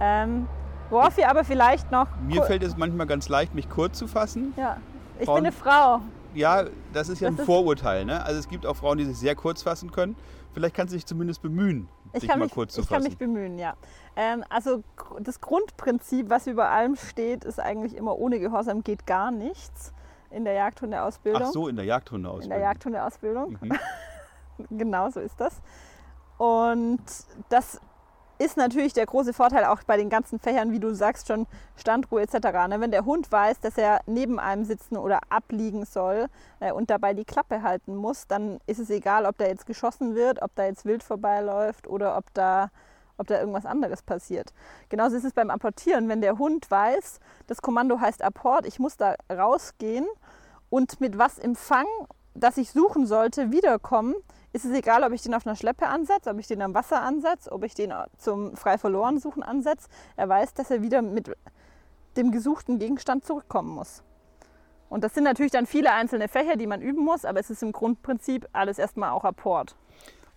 Ähm, 0.00 0.48
worauf 0.88 1.16
wir 1.16 1.28
aber 1.28 1.44
vielleicht 1.44 1.90
noch. 1.90 2.06
Mir 2.26 2.42
fällt 2.42 2.62
es 2.62 2.76
manchmal 2.76 3.06
ganz 3.06 3.28
leicht, 3.28 3.54
mich 3.54 3.68
kurz 3.68 3.98
zu 3.98 4.06
fassen. 4.06 4.54
Ja, 4.56 4.78
ich 5.18 5.26
bin 5.26 5.36
eine 5.36 5.52
Frau 5.52 6.00
ja, 6.34 6.64
das 6.92 7.08
ist 7.08 7.20
ja 7.20 7.30
das 7.30 7.40
ein 7.40 7.46
Vorurteil. 7.46 8.04
Ne? 8.04 8.24
Also 8.24 8.38
es 8.38 8.48
gibt 8.48 8.66
auch 8.66 8.76
Frauen, 8.76 8.98
die 8.98 9.04
sich 9.04 9.18
sehr 9.18 9.34
kurz 9.34 9.62
fassen 9.62 9.90
können. 9.90 10.16
Vielleicht 10.52 10.74
kannst 10.74 10.92
du 10.92 10.96
dich 10.96 11.06
zumindest 11.06 11.40
bemühen, 11.40 11.88
dich 12.14 12.28
mal 12.28 12.38
mich, 12.38 12.52
kurz 12.52 12.74
zu 12.74 12.82
ich 12.82 12.86
fassen. 12.86 13.06
Ich 13.06 13.18
kann 13.18 13.28
mich 13.28 13.34
bemühen, 13.34 13.58
ja. 13.58 13.74
Ähm, 14.16 14.44
also 14.50 14.82
das 15.20 15.40
Grundprinzip, 15.40 16.28
was 16.28 16.46
über 16.46 16.68
allem 16.68 16.96
steht, 16.96 17.44
ist 17.44 17.58
eigentlich 17.58 17.96
immer, 17.96 18.18
ohne 18.18 18.38
Gehorsam 18.38 18.82
geht 18.82 19.06
gar 19.06 19.30
nichts 19.30 19.94
in 20.30 20.44
der 20.44 20.52
Jagdhundeausbildung. 20.54 21.42
Ach 21.42 21.52
so, 21.52 21.68
in 21.68 21.76
der 21.76 21.86
Jagdhundeausbildung. 21.86 22.44
In 22.44 22.50
der 22.50 22.68
Jagdhundeausbildung. 22.68 23.58
Mhm. 23.60 23.78
genau 24.78 25.10
so 25.10 25.20
ist 25.20 25.40
das. 25.40 25.62
Und 26.36 27.02
das 27.48 27.80
ist 28.42 28.56
natürlich 28.56 28.92
der 28.92 29.06
große 29.06 29.32
Vorteil 29.32 29.64
auch 29.64 29.82
bei 29.84 29.96
den 29.96 30.10
ganzen 30.10 30.38
Fächern, 30.38 30.72
wie 30.72 30.80
du 30.80 30.94
sagst, 30.94 31.28
schon 31.28 31.46
Standruhe 31.76 32.22
etc. 32.22 32.34
Ne? 32.68 32.80
Wenn 32.80 32.90
der 32.90 33.04
Hund 33.04 33.30
weiß, 33.30 33.60
dass 33.60 33.78
er 33.78 34.00
neben 34.06 34.38
einem 34.40 34.64
sitzen 34.64 34.96
oder 34.96 35.20
abliegen 35.28 35.84
soll 35.84 36.26
äh, 36.60 36.72
und 36.72 36.90
dabei 36.90 37.14
die 37.14 37.24
Klappe 37.24 37.62
halten 37.62 37.94
muss, 37.94 38.26
dann 38.26 38.58
ist 38.66 38.80
es 38.80 38.90
egal, 38.90 39.26
ob 39.26 39.38
da 39.38 39.46
jetzt 39.46 39.66
geschossen 39.66 40.14
wird, 40.14 40.42
ob 40.42 40.54
da 40.56 40.64
jetzt 40.64 40.84
wild 40.84 41.02
vorbeiläuft 41.02 41.86
oder 41.86 42.16
ob 42.16 42.32
da, 42.34 42.70
ob 43.16 43.28
da 43.28 43.38
irgendwas 43.38 43.66
anderes 43.66 44.02
passiert. 44.02 44.52
Genauso 44.88 45.16
ist 45.16 45.24
es 45.24 45.32
beim 45.32 45.50
Apportieren. 45.50 46.08
Wenn 46.08 46.20
der 46.20 46.38
Hund 46.38 46.70
weiß, 46.70 47.20
das 47.46 47.62
Kommando 47.62 48.00
heißt 48.00 48.22
Apport, 48.22 48.66
ich 48.66 48.78
muss 48.78 48.96
da 48.96 49.14
rausgehen 49.30 50.06
und 50.68 51.00
mit 51.00 51.18
was 51.18 51.38
im 51.38 51.54
Fang, 51.54 51.86
das 52.34 52.56
ich 52.56 52.72
suchen 52.72 53.06
sollte, 53.06 53.52
wiederkommen, 53.52 54.14
ist 54.52 54.64
es 54.64 54.72
egal, 54.72 55.02
ob 55.02 55.12
ich 55.12 55.22
den 55.22 55.34
auf 55.34 55.46
einer 55.46 55.56
Schleppe 55.56 55.88
ansetze, 55.88 56.30
ob 56.30 56.38
ich 56.38 56.46
den 56.46 56.62
am 56.62 56.74
Wasser 56.74 57.02
ansetze, 57.02 57.50
ob 57.52 57.64
ich 57.64 57.74
den 57.74 57.92
zum 58.18 58.56
frei 58.56 58.78
verloren 58.78 59.18
suchen 59.18 59.42
ansetze. 59.42 59.88
Er 60.16 60.28
weiß, 60.28 60.54
dass 60.54 60.70
er 60.70 60.82
wieder 60.82 61.02
mit 61.02 61.30
dem 62.16 62.30
gesuchten 62.32 62.78
Gegenstand 62.78 63.24
zurückkommen 63.24 63.70
muss. 63.70 64.02
Und 64.90 65.04
das 65.04 65.14
sind 65.14 65.24
natürlich 65.24 65.52
dann 65.52 65.64
viele 65.64 65.92
einzelne 65.92 66.28
Fächer, 66.28 66.56
die 66.56 66.66
man 66.66 66.82
üben 66.82 67.02
muss, 67.02 67.24
aber 67.24 67.40
es 67.40 67.48
ist 67.48 67.62
im 67.62 67.72
Grundprinzip 67.72 68.46
alles 68.52 68.78
erstmal 68.78 69.10
auch 69.10 69.24
Apport. 69.24 69.74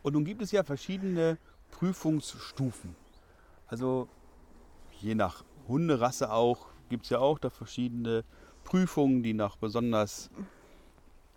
Und 0.02 0.14
nun 0.14 0.24
gibt 0.24 0.42
es 0.42 0.52
ja 0.52 0.64
verschiedene 0.64 1.38
Prüfungsstufen. 1.72 2.96
Also 3.68 4.08
je 5.02 5.14
nach 5.14 5.44
Hunderasse 5.68 6.32
auch 6.32 6.68
gibt 6.88 7.04
es 7.04 7.10
ja 7.10 7.20
auch 7.20 7.38
da 7.38 7.50
verschiedene 7.50 8.24
Prüfungen, 8.64 9.24
die 9.24 9.34
nach 9.34 9.58
besonders 9.58 10.30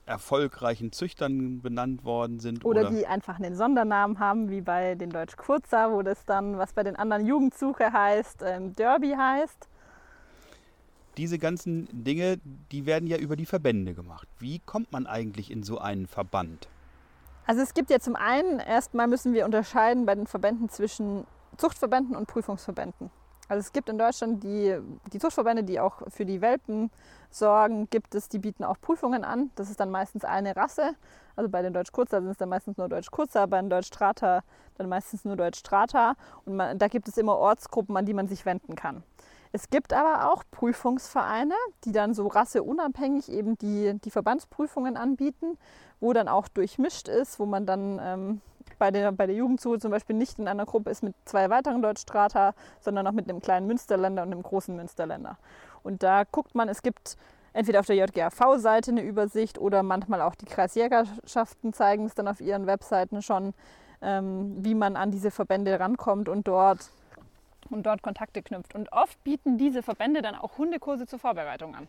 erfolgreichen 0.08 0.90
Züchtern 0.92 1.60
benannt 1.60 2.04
worden 2.04 2.40
sind. 2.40 2.64
Oder, 2.64 2.82
oder, 2.82 2.90
die 2.90 3.06
einfach 3.06 3.38
einen 3.38 3.54
Sondernamen 3.54 4.18
haben, 4.18 4.50
wie 4.50 4.60
bei 4.60 4.94
den 4.94 5.10
Deutsch 5.10 5.36
Kurzer, 5.36 5.92
wo 5.92 6.02
das 6.02 6.24
dann, 6.24 6.58
was 6.58 6.72
bei 6.72 6.82
den 6.82 6.96
anderen 6.96 7.26
Jugendsuche 7.26 7.92
heißt, 7.92 8.42
ähm, 8.44 8.74
Derby 8.74 9.10
heißt. 9.10 9.68
Diese 11.16 11.38
ganzen 11.38 11.88
Dinge, 11.92 12.38
die 12.72 12.86
werden 12.86 13.06
ja 13.06 13.16
über 13.16 13.36
die 13.36 13.46
Verbände 13.46 13.94
gemacht. 13.94 14.28
Wie 14.38 14.60
kommt 14.60 14.92
man 14.92 15.06
eigentlich 15.06 15.50
in 15.50 15.62
so 15.62 15.78
einen 15.78 16.06
Verband? 16.06 16.68
Also 17.46 17.62
es 17.62 17.74
gibt 17.74 17.90
ja 17.90 17.98
zum 17.98 18.14
einen, 18.14 18.60
erstmal 18.60 19.08
müssen 19.08 19.32
wir 19.34 19.44
unterscheiden 19.44 20.06
bei 20.06 20.14
den 20.14 20.26
Verbänden 20.26 20.68
zwischen 20.68 21.24
Zuchtverbänden 21.56 22.14
und 22.14 22.26
Prüfungsverbänden. 22.26 23.10
Also 23.48 23.60
es 23.60 23.72
gibt 23.72 23.88
in 23.88 23.98
Deutschland 23.98 24.44
die, 24.44 24.78
die 25.12 25.18
Zuchtverbände, 25.18 25.64
die 25.64 25.80
auch 25.80 26.02
für 26.08 26.26
die 26.26 26.40
Welpen 26.40 26.90
sorgen, 27.30 27.88
gibt 27.90 28.14
es, 28.14 28.28
die 28.28 28.38
bieten 28.38 28.64
auch 28.64 28.80
Prüfungen 28.80 29.24
an. 29.24 29.50
Das 29.56 29.70
ist 29.70 29.80
dann 29.80 29.90
meistens 29.90 30.24
eine 30.24 30.54
Rasse. 30.54 30.94
Also 31.34 31.48
bei 31.48 31.62
den 31.62 31.72
Deutsch 31.72 31.92
Kurzer 31.92 32.20
sind 32.20 32.30
es 32.30 32.36
dann 32.36 32.48
meistens 32.48 32.76
nur 32.76 32.88
Deutsch 32.88 33.10
Kurzer, 33.10 33.46
bei 33.46 33.60
den 33.60 33.70
Deutsch 33.70 33.88
Strata 33.88 34.42
dann 34.76 34.88
meistens 34.88 35.24
nur 35.24 35.36
Deutsch 35.36 35.58
Strata. 35.58 36.14
Und 36.44 36.56
man, 36.56 36.78
da 36.78 36.88
gibt 36.88 37.08
es 37.08 37.18
immer 37.18 37.36
Ortsgruppen, 37.36 37.96
an 37.96 38.06
die 38.06 38.14
man 38.14 38.28
sich 38.28 38.46
wenden 38.46 38.74
kann. 38.74 39.02
Es 39.50 39.70
gibt 39.70 39.92
aber 39.92 40.30
auch 40.30 40.44
Prüfungsvereine, 40.50 41.54
die 41.84 41.92
dann 41.92 42.12
so 42.14 42.26
rasseunabhängig 42.26 43.30
eben 43.30 43.56
die, 43.58 43.98
die 44.04 44.10
Verbandsprüfungen 44.10 44.96
anbieten, 44.96 45.58
wo 46.00 46.12
dann 46.12 46.28
auch 46.28 46.48
durchmischt 46.48 47.08
ist, 47.08 47.40
wo 47.40 47.46
man 47.46 47.64
dann 47.64 47.98
ähm, 48.02 48.40
bei 48.78 48.90
der, 48.90 49.12
bei 49.12 49.26
der 49.26 49.36
Jugendsuche 49.36 49.78
zum 49.78 49.90
Beispiel 49.90 50.16
nicht 50.16 50.38
in 50.38 50.48
einer 50.48 50.66
Gruppe 50.66 50.90
ist 50.90 51.02
mit 51.02 51.14
zwei 51.24 51.50
weiteren 51.50 51.82
Deutschstrata, 51.82 52.54
sondern 52.80 53.06
auch 53.06 53.12
mit 53.12 53.28
einem 53.28 53.40
kleinen 53.40 53.66
Münsterländer 53.66 54.22
und 54.22 54.32
einem 54.32 54.42
großen 54.42 54.74
Münsterländer. 54.74 55.38
Und 55.82 56.02
da 56.02 56.24
guckt 56.24 56.54
man, 56.54 56.68
es 56.68 56.82
gibt 56.82 57.16
entweder 57.52 57.80
auf 57.80 57.86
der 57.86 57.96
JGAV-Seite 57.96 58.90
eine 58.90 59.02
Übersicht 59.02 59.58
oder 59.58 59.82
manchmal 59.82 60.20
auch 60.20 60.34
die 60.34 60.46
Kreisjägerschaften 60.46 61.72
zeigen 61.72 62.06
es 62.06 62.14
dann 62.14 62.28
auf 62.28 62.40
ihren 62.40 62.66
Webseiten 62.66 63.22
schon, 63.22 63.54
ähm, 64.00 64.64
wie 64.64 64.74
man 64.74 64.96
an 64.96 65.10
diese 65.10 65.30
Verbände 65.30 65.78
rankommt 65.80 66.28
und 66.28 66.46
dort, 66.46 66.90
und 67.70 67.84
dort 67.84 68.02
Kontakte 68.02 68.42
knüpft. 68.42 68.74
Und 68.74 68.92
oft 68.92 69.22
bieten 69.24 69.58
diese 69.58 69.82
Verbände 69.82 70.22
dann 70.22 70.34
auch 70.34 70.58
Hundekurse 70.58 71.06
zur 71.06 71.18
Vorbereitung 71.18 71.74
an. 71.74 71.88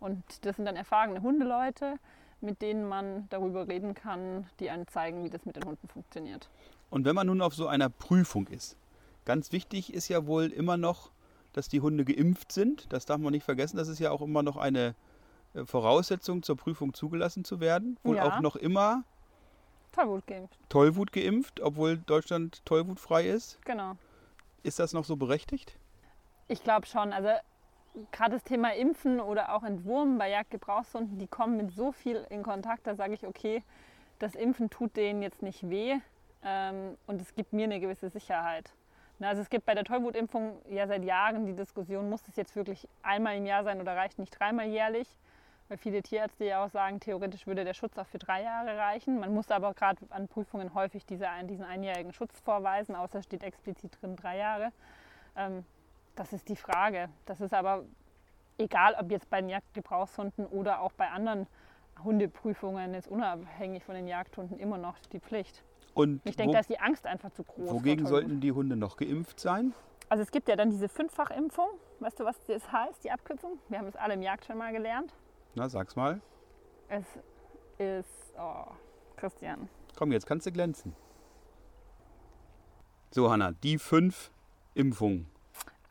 Und 0.00 0.22
das 0.44 0.56
sind 0.56 0.66
dann 0.66 0.76
erfahrene 0.76 1.22
Hundeleute, 1.22 1.98
mit 2.40 2.62
denen 2.62 2.88
man 2.88 3.28
darüber 3.30 3.68
reden 3.68 3.94
kann, 3.94 4.46
die 4.60 4.70
einem 4.70 4.86
zeigen, 4.88 5.24
wie 5.24 5.30
das 5.30 5.44
mit 5.46 5.56
den 5.56 5.64
Hunden 5.64 5.88
funktioniert. 5.88 6.48
Und 6.90 7.04
wenn 7.04 7.14
man 7.14 7.26
nun 7.26 7.40
auf 7.40 7.54
so 7.54 7.66
einer 7.66 7.88
Prüfung 7.88 8.46
ist, 8.48 8.76
ganz 9.24 9.52
wichtig 9.52 9.92
ist 9.92 10.08
ja 10.08 10.26
wohl 10.26 10.46
immer 10.46 10.76
noch, 10.76 11.10
dass 11.52 11.68
die 11.68 11.80
Hunde 11.80 12.04
geimpft 12.04 12.52
sind. 12.52 12.92
Das 12.92 13.06
darf 13.06 13.18
man 13.18 13.32
nicht 13.32 13.44
vergessen. 13.44 13.76
Das 13.76 13.88
ist 13.88 13.98
ja 13.98 14.10
auch 14.10 14.20
immer 14.20 14.42
noch 14.42 14.56
eine 14.56 14.94
äh, 15.54 15.64
Voraussetzung 15.64 16.42
zur 16.42 16.56
Prüfung 16.56 16.94
zugelassen 16.94 17.44
zu 17.44 17.60
werden. 17.60 17.98
Wohl 18.02 18.16
ja. 18.16 18.24
auch 18.24 18.40
noch 18.40 18.56
immer 18.56 19.04
Tollwut 19.92 20.26
geimpft. 20.26 20.58
Tollwut 20.68 21.12
geimpft, 21.12 21.60
obwohl 21.60 21.98
Deutschland 21.98 22.64
tollwutfrei 22.64 23.28
ist. 23.28 23.58
Genau. 23.64 23.96
Ist 24.64 24.80
das 24.80 24.92
noch 24.92 25.04
so 25.04 25.16
berechtigt? 25.16 25.78
Ich 26.48 26.62
glaube 26.64 26.86
schon. 26.86 27.12
Also 27.12 27.28
gerade 28.12 28.32
das 28.32 28.44
Thema 28.44 28.74
Impfen 28.74 29.20
oder 29.20 29.54
auch 29.54 29.62
Entwurmen 29.62 30.18
bei 30.18 30.30
Jagdgebrauchshunden, 30.30 31.18
die 31.18 31.26
kommen 31.26 31.56
mit 31.56 31.72
so 31.72 31.92
viel 31.92 32.26
in 32.30 32.42
Kontakt, 32.42 32.86
da 32.86 32.94
sage 32.94 33.14
ich, 33.14 33.26
okay, 33.26 33.62
das 34.18 34.34
Impfen 34.34 34.70
tut 34.70 34.96
denen 34.96 35.22
jetzt 35.22 35.42
nicht 35.42 35.68
weh 35.68 35.96
ähm, 36.42 36.96
und 37.06 37.20
es 37.20 37.34
gibt 37.34 37.52
mir 37.52 37.64
eine 37.64 37.80
gewisse 37.80 38.10
Sicherheit. 38.10 38.72
Na, 39.18 39.28
also 39.28 39.42
es 39.42 39.50
gibt 39.50 39.64
bei 39.64 39.74
der 39.74 39.84
Tollwutimpfung 39.84 40.60
ja 40.68 40.86
seit 40.86 41.04
Jahren 41.04 41.46
die 41.46 41.54
Diskussion, 41.54 42.10
muss 42.10 42.26
es 42.28 42.36
jetzt 42.36 42.56
wirklich 42.56 42.88
einmal 43.02 43.36
im 43.36 43.46
Jahr 43.46 43.62
sein 43.62 43.80
oder 43.80 43.96
reicht 43.96 44.18
nicht 44.18 44.38
dreimal 44.38 44.66
jährlich? 44.66 45.08
Weil 45.68 45.78
viele 45.78 46.02
Tierärzte 46.02 46.44
ja 46.44 46.64
auch 46.64 46.68
sagen, 46.68 47.00
theoretisch 47.00 47.46
würde 47.46 47.64
der 47.64 47.74
Schutz 47.74 47.96
auch 47.96 48.06
für 48.06 48.18
drei 48.18 48.42
Jahre 48.42 48.76
reichen. 48.76 49.18
Man 49.20 49.32
muss 49.32 49.50
aber 49.50 49.72
gerade 49.72 50.04
an 50.10 50.28
Prüfungen 50.28 50.74
häufig 50.74 51.06
diese, 51.06 51.26
diesen 51.44 51.64
einjährigen 51.64 52.12
Schutz 52.12 52.38
vorweisen, 52.40 52.94
außer 52.94 53.22
steht 53.22 53.42
explizit 53.42 53.96
drin 54.00 54.16
drei 54.16 54.36
Jahre. 54.36 54.72
Ähm, 55.36 55.64
das 56.14 56.32
ist 56.32 56.48
die 56.48 56.56
Frage. 56.56 57.08
Das 57.26 57.40
ist 57.40 57.52
aber 57.52 57.84
egal, 58.58 58.96
ob 58.98 59.10
jetzt 59.10 59.28
bei 59.30 59.40
den 59.40 59.50
Jagdgebrauchshunden 59.50 60.46
oder 60.46 60.80
auch 60.80 60.92
bei 60.92 61.08
anderen 61.10 61.46
Hundeprüfungen, 62.02 62.94
jetzt 62.94 63.08
unabhängig 63.08 63.84
von 63.84 63.94
den 63.94 64.06
Jagdhunden, 64.06 64.58
immer 64.58 64.78
noch 64.78 64.98
die 65.12 65.20
Pflicht. 65.20 65.62
Und 65.94 66.20
ich 66.24 66.36
denke, 66.36 66.54
da 66.54 66.60
ist 66.60 66.70
die 66.70 66.80
Angst 66.80 67.06
einfach 67.06 67.30
zu 67.30 67.44
groß. 67.44 67.70
Wogegen 67.70 68.06
sollten 68.06 68.40
die 68.40 68.50
Hunde 68.50 68.76
noch 68.76 68.96
geimpft 68.96 69.38
sein? 69.38 69.74
Also 70.08 70.22
es 70.22 70.30
gibt 70.30 70.48
ja 70.48 70.56
dann 70.56 70.70
diese 70.70 70.88
Fünffachimpfung. 70.88 71.68
Weißt 72.00 72.18
du, 72.18 72.24
was 72.24 72.36
das 72.46 72.70
heißt, 72.70 73.04
die 73.04 73.10
Abkürzung? 73.10 73.58
Wir 73.68 73.78
haben 73.78 73.86
es 73.86 73.96
alle 73.96 74.14
im 74.14 74.22
Jagd 74.22 74.44
schon 74.44 74.58
mal 74.58 74.72
gelernt. 74.72 75.14
Na, 75.54 75.68
sag's 75.68 75.94
mal. 75.94 76.20
Es 76.88 77.04
ist, 77.78 78.34
oh, 78.38 78.66
Christian. 79.16 79.68
Komm, 79.96 80.10
jetzt 80.12 80.26
kannst 80.26 80.46
du 80.46 80.52
glänzen. 80.52 80.94
So, 83.10 83.30
Hanna, 83.30 83.52
die 83.52 83.78
fünf 83.78 84.32
Impfungen. 84.74 85.30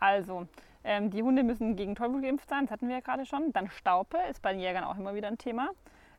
Also, 0.03 0.47
ähm, 0.83 1.11
die 1.11 1.23
Hunde 1.23 1.43
müssen 1.43 1.77
gegen 1.77 1.95
Tollwut 1.95 2.23
geimpft 2.23 2.49
sein, 2.49 2.65
das 2.65 2.71
hatten 2.71 2.89
wir 2.89 2.95
ja 2.95 2.99
gerade 2.99 3.25
schon. 3.25 3.53
Dann 3.53 3.69
Staupe 3.69 4.17
ist 4.29 4.41
bei 4.41 4.51
den 4.51 4.59
Jägern 4.59 4.83
auch 4.83 4.97
immer 4.97 5.15
wieder 5.15 5.29
ein 5.29 5.37
Thema. 5.37 5.69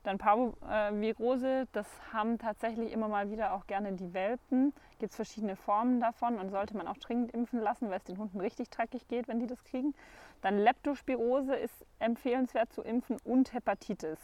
Dann 0.05 0.17
Parvovirose, 0.17 1.69
das 1.73 1.87
haben 2.11 2.39
tatsächlich 2.39 2.93
immer 2.93 3.09
mal 3.09 3.31
wieder 3.31 3.53
auch 3.53 3.67
gerne 3.67 3.93
die 3.93 4.15
Welpen. 4.15 4.73
Gibt 4.99 5.11
es 5.11 5.17
verschiedene 5.17 5.55
Formen 5.55 6.01
davon 6.01 6.39
und 6.39 6.49
sollte 6.49 6.75
man 6.79 6.89
auch 6.89 6.97
dringend 6.97 7.33
impfen 7.33 7.61
lassen, 7.61 7.91
weil 7.91 7.99
es 7.99 8.05
den 8.05 8.17
Hunden 8.17 8.41
richtig 8.41 8.71
dreckig 8.71 9.07
geht, 9.07 9.29
wenn 9.29 9.39
die 9.39 9.47
das 9.47 9.63
kriegen. 9.65 9.95
Dann 10.41 10.57
Leptospirose 10.57 11.55
ist 11.55 11.85
empfehlenswert 11.99 12.73
zu 12.73 12.81
impfen 12.81 13.19
und 13.23 13.53
Hepatitis. 13.53 14.19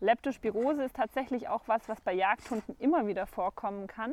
Leptospirose 0.00 0.82
ist 0.82 0.96
tatsächlich 0.96 1.46
auch 1.46 1.62
was, 1.68 1.88
was 1.88 2.00
bei 2.00 2.14
Jagdhunden 2.14 2.74
immer 2.80 3.06
wieder 3.06 3.28
vorkommen 3.28 3.86
kann. 3.86 4.12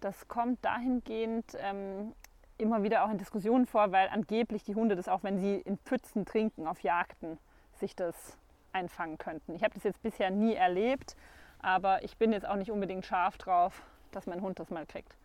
Das 0.00 0.26
kommt 0.26 0.64
dahingehend 0.64 1.56
ähm, 1.60 2.14
immer 2.58 2.82
wieder 2.82 3.04
auch 3.04 3.10
in 3.10 3.18
Diskussionen 3.18 3.66
vor, 3.66 3.92
weil 3.92 4.08
angeblich 4.08 4.62
die 4.62 4.74
Hunde 4.74 4.96
das 4.96 5.08
auch, 5.08 5.22
wenn 5.22 5.38
sie 5.38 5.56
in 5.56 5.78
Pfützen 5.78 6.24
trinken 6.24 6.66
auf 6.66 6.80
Jagden, 6.80 7.38
sich 7.72 7.96
das 7.96 8.36
einfangen 8.72 9.18
könnten. 9.18 9.54
Ich 9.54 9.62
habe 9.62 9.74
das 9.74 9.84
jetzt 9.84 10.02
bisher 10.02 10.30
nie 10.30 10.54
erlebt, 10.54 11.16
aber 11.60 12.02
ich 12.04 12.16
bin 12.16 12.32
jetzt 12.32 12.46
auch 12.46 12.56
nicht 12.56 12.70
unbedingt 12.70 13.04
scharf 13.06 13.38
drauf, 13.38 13.82
dass 14.12 14.26
mein 14.26 14.40
Hund 14.42 14.58
das 14.58 14.70
mal 14.70 14.86
kriegt. 14.86 15.16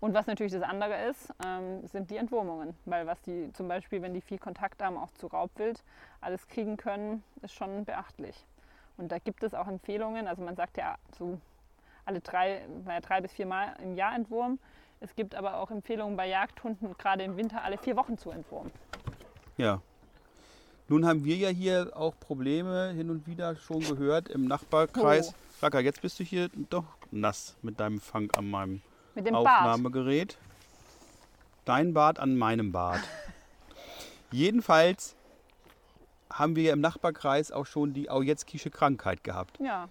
Und 0.00 0.14
was 0.14 0.26
natürlich 0.26 0.52
das 0.52 0.62
andere 0.62 1.06
ist, 1.06 1.32
ähm, 1.44 1.86
sind 1.86 2.10
die 2.10 2.16
Entwurmungen. 2.16 2.76
Weil 2.84 3.06
was 3.06 3.20
die 3.22 3.52
zum 3.52 3.66
Beispiel, 3.66 4.00
wenn 4.00 4.14
die 4.14 4.20
viel 4.20 4.38
Kontakt 4.38 4.82
haben, 4.82 4.96
auch 4.96 5.10
zu 5.12 5.26
Raubwild 5.26 5.82
alles 6.20 6.46
kriegen 6.46 6.76
können, 6.76 7.24
ist 7.42 7.54
schon 7.54 7.84
beachtlich. 7.84 8.46
Und 8.96 9.10
da 9.10 9.18
gibt 9.18 9.42
es 9.42 9.54
auch 9.54 9.66
Empfehlungen. 9.66 10.28
Also 10.28 10.42
man 10.42 10.54
sagt 10.54 10.76
ja 10.76 10.96
so 11.16 11.40
alle 12.04 12.20
drei, 12.20 12.62
drei 13.02 13.20
bis 13.20 13.32
vier 13.32 13.46
Mal 13.46 13.74
im 13.82 13.94
Jahr 13.94 14.14
Entwurm. 14.14 14.58
Es 15.00 15.14
gibt 15.14 15.34
aber 15.34 15.58
auch 15.58 15.70
Empfehlungen 15.70 16.16
bei 16.16 16.28
Jagdhunden, 16.28 16.96
gerade 16.98 17.22
im 17.22 17.36
Winter 17.36 17.62
alle 17.62 17.78
vier 17.78 17.96
Wochen 17.96 18.18
zu 18.18 18.30
entwurmen. 18.30 18.72
Ja. 19.56 19.80
Nun 20.88 21.06
haben 21.06 21.24
wir 21.24 21.36
ja 21.36 21.50
hier 21.50 21.92
auch 21.94 22.18
Probleme 22.18 22.90
hin 22.90 23.10
und 23.10 23.26
wieder 23.26 23.56
schon 23.56 23.80
gehört 23.80 24.28
im 24.28 24.46
Nachbarkreis. 24.46 25.34
Oh. 25.34 25.64
Raka, 25.64 25.80
jetzt 25.80 26.00
bist 26.00 26.18
du 26.18 26.24
hier 26.24 26.48
doch 26.70 26.86
nass 27.10 27.56
mit 27.62 27.78
deinem 27.78 28.00
Fang 28.00 28.30
an 28.32 28.48
meinem 28.50 28.82
Aufnahmegerät. 29.32 30.38
Bart. 30.38 30.48
Dein 31.64 31.92
Bart 31.92 32.18
an 32.18 32.36
meinem 32.36 32.72
Bart. 32.72 33.00
Jedenfalls 34.30 35.14
haben 36.32 36.56
wir 36.56 36.62
ja 36.64 36.72
im 36.72 36.80
Nachbarkreis 36.80 37.52
auch 37.52 37.66
schon 37.66 37.92
die 37.92 38.08
Aujetzkische 38.10 38.70
Krankheit 38.70 39.24
gehabt. 39.24 39.58
Ja. 39.60 39.88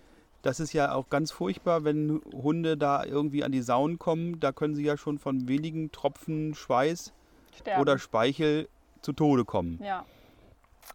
Das 0.48 0.62
ist 0.62 0.72
ja 0.72 0.94
auch 0.94 1.10
ganz 1.10 1.32
furchtbar, 1.32 1.84
wenn 1.84 2.22
Hunde 2.34 2.78
da 2.78 3.04
irgendwie 3.04 3.44
an 3.44 3.52
die 3.52 3.62
Sauen 3.62 4.00
kommen. 4.00 4.40
Da 4.40 4.54
können 4.54 4.76
sie 4.76 4.84
ja 4.86 4.96
schon 4.96 5.20
von 5.20 5.48
wenigen 5.50 5.92
Tropfen 5.92 6.56
Schweiß 6.56 7.12
Sterben. 7.54 7.82
oder 7.82 8.00
Speichel 8.00 8.70
zu 9.02 9.12
Tode 9.12 9.44
kommen. 9.44 9.78
Ja. 9.84 10.06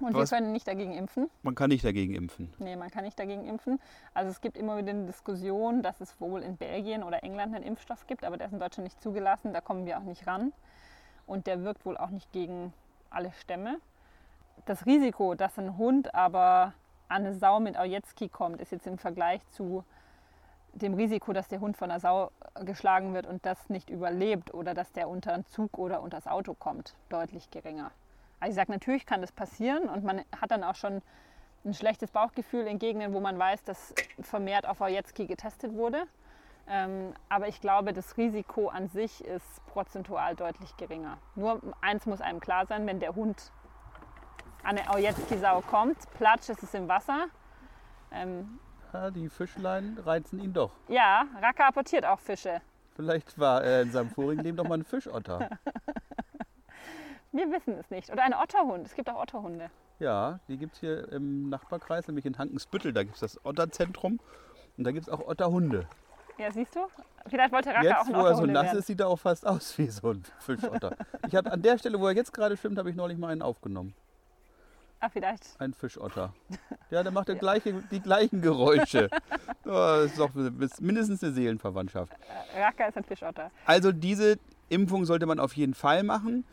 Und 0.01 0.15
Was- 0.15 0.31
wir 0.31 0.39
können 0.39 0.53
nicht 0.53 0.67
dagegen 0.67 0.95
impfen. 0.95 1.29
Man 1.43 1.55
kann 1.55 1.69
nicht 1.69 1.85
dagegen 1.85 2.15
impfen. 2.15 2.51
Nee, 2.59 2.77
man 2.77 2.91
kann 2.91 3.05
nicht 3.05 3.19
dagegen 3.19 3.45
impfen. 3.45 3.79
Also 4.15 4.31
es 4.31 4.41
gibt 4.41 4.57
immer 4.57 4.79
wieder 4.79 4.89
eine 4.91 5.05
Diskussion, 5.05 5.83
dass 5.83 6.01
es 6.01 6.19
wohl 6.19 6.41
in 6.43 6.57
Belgien 6.57 7.03
oder 7.03 7.23
England 7.23 7.55
einen 7.55 7.63
Impfstoff 7.65 8.07
gibt, 8.07 8.25
aber 8.25 8.39
der 8.39 8.47
ist 8.47 8.55
in 8.55 8.59
Deutschland 8.59 8.85
nicht 8.85 9.03
zugelassen. 9.03 9.53
Da 9.53 9.61
kommen 9.61 9.85
wir 9.85 9.99
auch 9.99 10.05
nicht 10.05 10.27
ran. 10.27 10.55
Und 11.27 11.47
der 11.47 11.63
wirkt 11.63 11.85
wohl 11.85 11.99
auch 11.99 12.09
nicht 12.09 12.33
gegen 12.33 12.73
alle 13.11 13.33
Stämme. 13.33 13.77
Das 14.65 14.87
Risiko, 14.87 15.35
dass 15.35 15.59
ein 15.59 15.77
Hund 15.77 16.15
aber 16.15 16.73
eine 17.15 17.35
Sau 17.35 17.61
mit 17.61 17.79
Aujetski 17.79 18.29
kommt, 18.29 18.61
ist 18.61 18.73
jetzt 18.73 18.87
im 18.87 18.99
Vergleich 18.99 19.47
zu 19.51 19.85
dem 20.75 20.95
Risiko, 20.95 21.33
dass 21.33 21.49
der 21.49 21.61
Hund 21.61 21.77
von 21.77 21.91
einer 21.91 22.01
Sau 22.01 22.31
geschlagen 22.65 23.15
wird 23.15 23.27
und 23.27 23.45
das 23.45 23.69
nicht 23.69 23.91
überlebt 23.91 24.55
oder 24.55 24.75
dass 24.75 24.93
der 24.93 25.09
unter 25.09 25.35
einen 25.35 25.47
Zug 25.47 25.79
oder 25.79 26.03
unter 26.03 26.17
das 26.17 26.27
Auto 26.27 26.55
kommt, 26.55 26.95
deutlich 27.09 27.51
geringer. 27.51 27.91
Also 28.41 28.51
ich 28.51 28.57
sage, 28.57 28.73
natürlich 28.73 29.07
kann 29.07 29.21
das 29.21 29.33
passieren 29.33 29.89
und 29.89 30.05
man 30.05 30.23
hat 30.41 30.51
dann 30.51 30.65
auch 30.65 30.75
schon 30.75 31.03
ein 31.65 31.75
schlechtes 31.75 32.11
Bauchgefühl 32.11 32.67
in 32.67 32.79
Gegenden, 32.79 33.13
wo 33.13 33.21
man 33.21 33.39
weiß, 33.39 33.63
dass 33.65 33.95
vermehrt 34.21 34.67
auf 34.67 34.81
Aujetski 34.81 35.27
getestet 35.27 35.75
wurde. 35.75 36.05
Ähm, 36.69 37.13
aber 37.29 37.49
ich 37.49 37.61
glaube, 37.61 37.93
das 37.93 38.17
Risiko 38.17 38.69
an 38.69 38.89
sich 38.89 39.25
ist 39.25 39.65
prozentual 39.67 40.35
deutlich 40.35 40.77
geringer. 40.77 41.19
Nur 41.35 41.61
eins 41.81 42.07
muss 42.07 42.21
einem 42.21 42.41
klar 42.41 42.67
sein, 42.67 42.87
wenn 42.87 43.01
der 43.01 43.15
Hund 43.15 43.53
eine 44.65 44.89
Aujetski-Sau 44.91 45.61
kommt, 45.63 45.97
platsch 46.15 46.49
ist 46.49 46.63
es 46.63 46.75
im 46.75 46.89
Wasser. 46.89 47.27
Ähm, 48.13 48.59
Ja, 48.93 49.11
die 49.11 49.29
Fischlein 49.29 49.99
reizen 50.05 50.41
ihn 50.41 50.53
doch. 50.53 50.73
ja, 50.89 51.25
Raka 51.41 51.69
apportiert 51.69 52.05
auch 52.05 52.19
Fische. 52.21 52.61
Vielleicht 52.95 53.39
war 53.39 53.63
er 53.65 53.83
in 53.83 53.91
seinem 53.91 54.11
vorigen 54.11 54.43
Leben 54.43 54.57
doch 54.59 54.69
mal 54.69 54.79
ein 54.79 54.85
Fischotter. 54.85 55.49
Wir 57.33 57.51
wissen 57.51 57.79
es 57.79 57.89
nicht. 57.91 58.11
Oder 58.13 58.25
ein 58.25 58.35
Otterhund. 58.35 58.87
Es 58.87 58.95
gibt 58.95 59.09
auch 59.09 59.21
Otterhunde. 59.23 59.71
Ja, 59.99 60.41
die 60.49 60.59
gibt 60.59 60.75
es 60.75 60.81
hier 60.81 61.11
im 61.13 61.49
Nachbarkreis, 61.49 62.07
nämlich 62.07 62.27
in 62.27 62.37
Hankensbüttel. 62.37 62.93
Da 62.93 63.03
gibt 63.05 63.15
es 63.15 63.21
das 63.21 63.45
Otterzentrum 63.47 64.21
und 64.77 64.85
da 64.85 64.91
gibt 64.93 65.07
es 65.07 65.13
auch 65.13 65.27
Otterhunde. 65.27 65.87
Ja, 66.37 66.51
siehst 66.51 66.75
du? 66.77 66.81
Vielleicht 67.29 67.53
wollte 67.53 67.71
Raka 67.71 67.81
auch 67.81 67.85
Jetzt, 68.05 68.09
ein 68.09 68.15
wo 68.15 68.19
er 68.19 68.23
so 68.23 68.29
Otterhunde 68.43 68.53
nass 68.53 68.65
werden. 68.65 68.79
ist, 68.81 68.87
sieht 68.87 69.01
er 69.01 69.09
auch 69.09 69.19
fast 69.19 69.47
aus 69.47 69.79
wie 69.79 69.87
so 69.89 70.11
ein 70.11 70.23
Fischotter. 70.41 70.97
ich 71.27 71.35
hab, 71.35 71.47
an 71.47 71.63
der 71.63 71.79
Stelle, 71.79 71.99
wo 71.99 72.07
er 72.09 72.15
jetzt 72.15 72.33
gerade 72.35 72.57
schwimmt, 72.59 72.79
habe 72.79 72.91
ich 72.91 72.97
neulich 72.97 73.17
mal 73.17 73.29
einen 73.29 73.43
aufgenommen. 73.43 73.95
Ah, 75.03 75.09
vielleicht. 75.09 75.57
Ein 75.59 75.75
Fischotter. 75.75 76.33
Ja, 76.91 77.03
der 77.03 77.11
macht 77.11 77.27
der 77.29 77.37
gleiche, 77.37 77.73
die 77.91 78.01
gleichen 78.01 78.41
Geräusche. 78.41 79.09
Das 79.65 80.07
ist 80.07 80.19
doch 80.19 80.31
mindestens 80.81 81.23
eine 81.23 81.33
Seelenverwandtschaft. 81.33 82.13
Raka 82.55 82.87
ist 82.87 82.97
ein 82.99 83.05
Fischotter. 83.05 83.51
Also 83.65 83.93
diese 83.93 84.39
Impfung 84.69 85.05
sollte 85.07 85.25
man 85.25 85.39
auf 85.41 85.57
jeden 85.57 85.73
Fall 85.75 86.03
machen. 86.03 86.45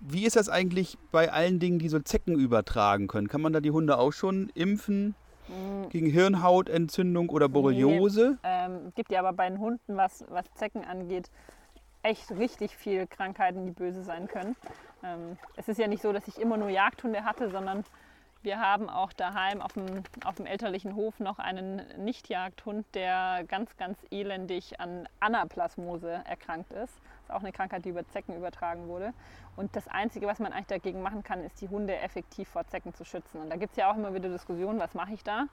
Wie 0.00 0.24
ist 0.24 0.36
das 0.36 0.48
eigentlich 0.48 0.96
bei 1.10 1.30
allen 1.30 1.58
Dingen, 1.58 1.78
die 1.78 1.88
so 1.88 1.98
Zecken 1.98 2.38
übertragen 2.38 3.08
können? 3.08 3.28
Kann 3.28 3.40
man 3.42 3.52
da 3.52 3.60
die 3.60 3.70
Hunde 3.72 3.98
auch 3.98 4.12
schon 4.12 4.50
impfen 4.54 5.14
gegen 5.90 6.06
Hirnhautentzündung 6.06 7.28
oder 7.28 7.48
Borreliose? 7.48 8.38
Ähm, 8.44 8.92
gibt 8.94 9.10
ja 9.10 9.18
aber 9.18 9.32
bei 9.32 9.48
den 9.48 9.58
Hunden, 9.58 9.96
was, 9.96 10.24
was 10.28 10.44
Zecken 10.54 10.84
angeht, 10.84 11.30
echt 12.02 12.30
richtig 12.30 12.76
viel 12.76 13.06
Krankheiten, 13.06 13.66
die 13.66 13.72
böse 13.72 14.02
sein 14.02 14.28
können. 14.28 14.56
Ähm, 15.02 15.38
es 15.56 15.68
ist 15.68 15.78
ja 15.78 15.86
nicht 15.86 16.02
so, 16.02 16.12
dass 16.12 16.28
ich 16.28 16.38
immer 16.38 16.56
nur 16.56 16.68
Jagdhunde 16.68 17.24
hatte, 17.24 17.50
sondern 17.50 17.84
wir 18.42 18.58
haben 18.58 18.88
auch 18.88 19.12
daheim 19.12 19.60
auf 19.60 19.74
dem, 19.74 20.02
auf 20.24 20.36
dem 20.36 20.46
elterlichen 20.46 20.94
Hof 20.94 21.20
noch 21.20 21.38
einen 21.38 21.82
Nicht-Jagdhund, 21.98 22.86
der 22.94 23.44
ganz, 23.46 23.76
ganz 23.76 23.98
elendig 24.10 24.80
an 24.80 25.06
Anaplasmose 25.20 26.22
erkrankt 26.24 26.72
ist. 26.72 26.94
Das 26.94 27.24
ist 27.24 27.30
auch 27.32 27.40
eine 27.40 27.52
Krankheit, 27.52 27.84
die 27.84 27.90
über 27.90 28.06
Zecken 28.08 28.34
übertragen 28.34 28.88
wurde. 28.88 29.12
Und 29.56 29.76
das 29.76 29.88
Einzige, 29.88 30.26
was 30.26 30.38
man 30.38 30.54
eigentlich 30.54 30.68
dagegen 30.68 31.02
machen 31.02 31.22
kann, 31.22 31.44
ist 31.44 31.60
die 31.60 31.68
Hunde 31.68 31.98
effektiv 31.98 32.48
vor 32.48 32.66
Zecken 32.66 32.94
zu 32.94 33.04
schützen. 33.04 33.42
Und 33.42 33.50
da 33.50 33.56
gibt 33.56 33.72
es 33.72 33.76
ja 33.76 33.90
auch 33.90 33.96
immer 33.96 34.14
wieder 34.14 34.30
Diskussionen, 34.30 34.78
was 34.78 34.94
mache 34.94 35.12
ich 35.12 35.22
da? 35.22 35.44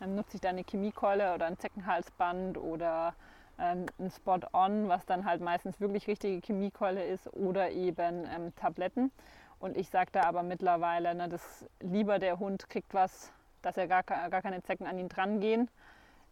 Dann 0.00 0.14
nutze 0.14 0.36
ich 0.36 0.42
da 0.42 0.50
eine 0.50 0.64
Chemiekeule 0.64 1.34
oder 1.34 1.46
ein 1.46 1.58
Zeckenhalsband 1.58 2.58
oder 2.58 3.14
ähm, 3.58 3.86
ein 3.98 4.10
Spot-On, 4.10 4.88
was 4.88 5.06
dann 5.06 5.24
halt 5.24 5.40
meistens 5.40 5.80
wirklich 5.80 6.06
richtige 6.06 6.40
Chemiekeule 6.40 7.04
ist 7.04 7.32
oder 7.34 7.70
eben 7.70 8.24
ähm, 8.26 8.54
Tabletten. 8.56 9.10
Und 9.58 9.76
ich 9.76 9.88
sage 9.88 10.10
da 10.12 10.24
aber 10.24 10.42
mittlerweile, 10.42 11.14
ne, 11.14 11.28
dass 11.28 11.66
lieber 11.80 12.18
der 12.18 12.38
Hund 12.38 12.68
kriegt 12.68 12.92
was, 12.92 13.32
dass 13.62 13.76
er 13.76 13.86
gar, 13.86 14.02
gar 14.02 14.42
keine 14.42 14.62
Zecken 14.62 14.86
an 14.86 14.98
ihn 14.98 15.08
dran 15.08 15.40
gehen, 15.40 15.70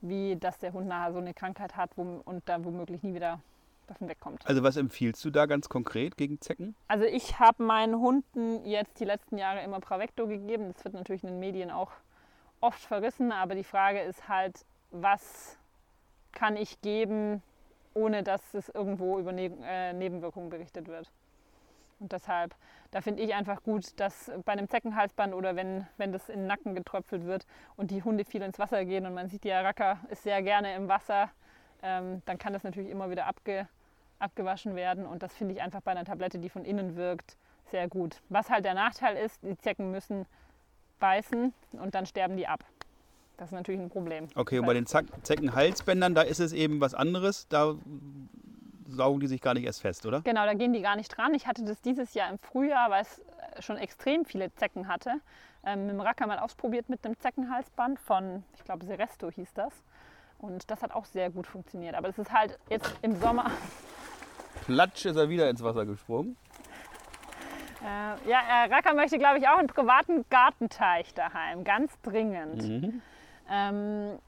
wie 0.01 0.37
dass 0.37 0.59
der 0.59 0.73
Hund 0.73 0.89
nachher 0.89 1.13
so 1.13 1.19
eine 1.19 1.33
Krankheit 1.33 1.77
hat 1.77 1.91
wo, 1.97 2.21
und 2.25 2.49
dann 2.49 2.65
womöglich 2.65 3.03
nie 3.03 3.15
wieder 3.15 3.41
davon 3.87 4.09
wegkommt. 4.09 4.47
Also 4.47 4.63
was 4.63 4.77
empfiehlst 4.77 5.25
du 5.25 5.31
da 5.31 5.47
ganz 5.47 5.69
konkret 5.69 6.17
gegen 6.17 6.41
Zecken? 6.41 6.75
Also 6.89 7.05
ich 7.05 7.39
habe 7.39 7.63
meinen 7.63 7.99
Hunden 7.99 8.65
jetzt 8.65 9.01
die 9.01 9.05
letzten 9.05 9.39
Jahre 9.39 9.63
immer 9.63 9.81
Pravecto 9.81 10.27
gegeben. 10.27 10.73
Das 10.73 10.85
wird 10.85 10.95
natürlich 10.95 11.23
in 11.23 11.31
den 11.31 11.41
Medien 11.41 11.71
auch 11.71 11.93
oft 12.61 12.81
verrissen, 12.81 13.33
aber 13.33 13.55
die 13.55 13.65
Frage 13.65 14.01
ist 14.01 14.29
halt, 14.29 14.65
was 14.91 15.59
kann 16.33 16.57
ich 16.57 16.81
geben, 16.81 17.43
ohne 17.95 18.23
dass 18.23 18.55
es 18.55 18.69
irgendwo 18.69 19.19
über 19.19 19.33
ne 19.33 19.51
äh, 19.65 19.93
Nebenwirkungen 19.93 20.51
berichtet 20.51 20.89
wird. 20.89 21.11
Und 22.01 22.11
deshalb, 22.11 22.55
da 22.91 23.01
finde 23.01 23.23
ich 23.23 23.33
einfach 23.33 23.63
gut, 23.63 23.99
dass 24.01 24.31
bei 24.45 24.53
einem 24.53 24.69
Zeckenhalsband 24.69 25.35
oder 25.35 25.55
wenn, 25.55 25.87
wenn 25.99 26.11
das 26.11 26.29
in 26.29 26.41
den 26.41 26.47
Nacken 26.49 26.75
getröpfelt 26.75 27.25
wird 27.25 27.47
und 27.77 27.93
die 27.93 28.03
Hunde 28.03 28.25
viel 28.25 28.43
ins 28.43 28.59
Wasser 28.59 28.85
gehen 28.85 29.07
und 29.07 29.15
man 29.15 29.29
sieht, 29.29 29.45
der 29.45 29.65
Racker 29.65 29.99
ist 30.11 30.25
sehr 30.25 30.43
gerne 30.43 30.75
im 30.75 30.89
Wasser, 30.89 31.31
ähm, 31.83 32.23
dann 32.25 32.39
kann 32.39 32.53
das 32.53 32.65
natürlich 32.65 32.91
immer 32.91 33.09
wieder 33.09 33.27
abge, 33.27 33.69
abgewaschen 34.19 34.75
werden. 34.75 35.07
Und 35.07 35.23
das 35.23 35.33
finde 35.33 35.55
ich 35.55 35.63
einfach 35.63 35.81
bei 35.81 35.93
einer 35.93 36.05
Tablette, 36.05 36.41
die 36.41 36.49
von 36.49 36.65
innen 36.65 36.97
wirkt, 36.97 37.37
sehr 37.71 37.89
gut. 37.89 38.21
Was 38.29 38.51
halt 38.51 38.65
der 38.65 38.75
Nachteil 38.75 39.17
ist, 39.17 39.43
die 39.45 39.57
Zecken 39.57 39.93
müssen 39.93 40.27
beißen 40.99 41.55
und 41.73 41.95
dann 41.95 42.07
sterben 42.07 42.37
die 42.37 42.47
ab. 42.47 42.65
Das 43.43 43.49
ist 43.49 43.57
natürlich 43.57 43.81
ein 43.81 43.91
Problem. 43.91 44.29
Okay, 44.37 44.61
und 44.61 44.67
bei 44.67 44.75
den 44.75 44.87
Zeckenhalsbändern, 44.87 46.15
da 46.15 46.23
ist 46.23 46.39
es 46.39 46.53
eben 46.53 46.81
was 46.81 46.95
anderes. 46.95 47.49
Da 47.49 47.75
saugen 48.89 49.19
die 49.19 49.27
sich 49.27 49.41
gar 49.41 49.55
nicht 49.55 49.65
erst 49.65 49.81
fest, 49.81 50.07
oder? 50.07 50.21
Genau, 50.21 50.45
da 50.47 50.55
gehen 50.55 50.73
die 50.73 50.81
gar 50.81 50.95
nicht 50.95 51.09
dran. 51.09 51.35
Ich 51.35 51.49
hatte 51.49 51.65
das 51.65 51.81
dieses 51.81 52.15
Jahr 52.15 52.31
im 52.31 52.39
Frühjahr, 52.39 52.89
weil 52.91 53.03
es 53.03 53.19
äh, 53.19 53.61
schon 53.61 53.79
extrem 53.79 54.25
viele 54.25 54.55
Zecken 54.55 54.87
hatte, 54.87 55.15
ähm, 55.67 55.87
mit 55.87 55.95
dem 55.95 56.01
Racker 56.01 56.29
mal 56.29 56.39
ausprobiert 56.39 56.89
mit 56.89 57.05
einem 57.05 57.19
Zeckenhalsband 57.19 57.99
von, 57.99 58.45
ich 58.55 58.63
glaube, 58.63 58.87
Seresto 58.87 59.29
hieß 59.29 59.55
das. 59.55 59.73
Und 60.39 60.71
das 60.71 60.81
hat 60.81 60.93
auch 60.93 61.07
sehr 61.07 61.29
gut 61.31 61.49
funktioniert. 61.49 61.97
Aber 61.97 62.11
es 62.11 62.19
ist 62.19 62.33
halt 62.33 62.61
jetzt 62.71 62.95
im 63.03 63.17
Sommer, 63.17 63.51
Platsch 64.67 65.05
ist 65.05 65.17
er 65.17 65.29
wieder 65.29 65.51
ins 65.51 65.65
Wasser 65.65 65.85
gesprungen. 65.85 66.37
äh, 67.83 68.31
ja, 68.31 68.39
äh, 68.39 68.73
Racker 68.73 68.95
möchte, 68.95 69.19
glaube 69.19 69.41
ich, 69.41 69.49
auch 69.49 69.59
einen 69.59 69.67
privaten 69.67 70.25
Gartenteich 70.31 71.13
daheim, 71.15 71.65
ganz 71.65 72.01
dringend. 72.03 73.03
Ähm, 73.51 74.19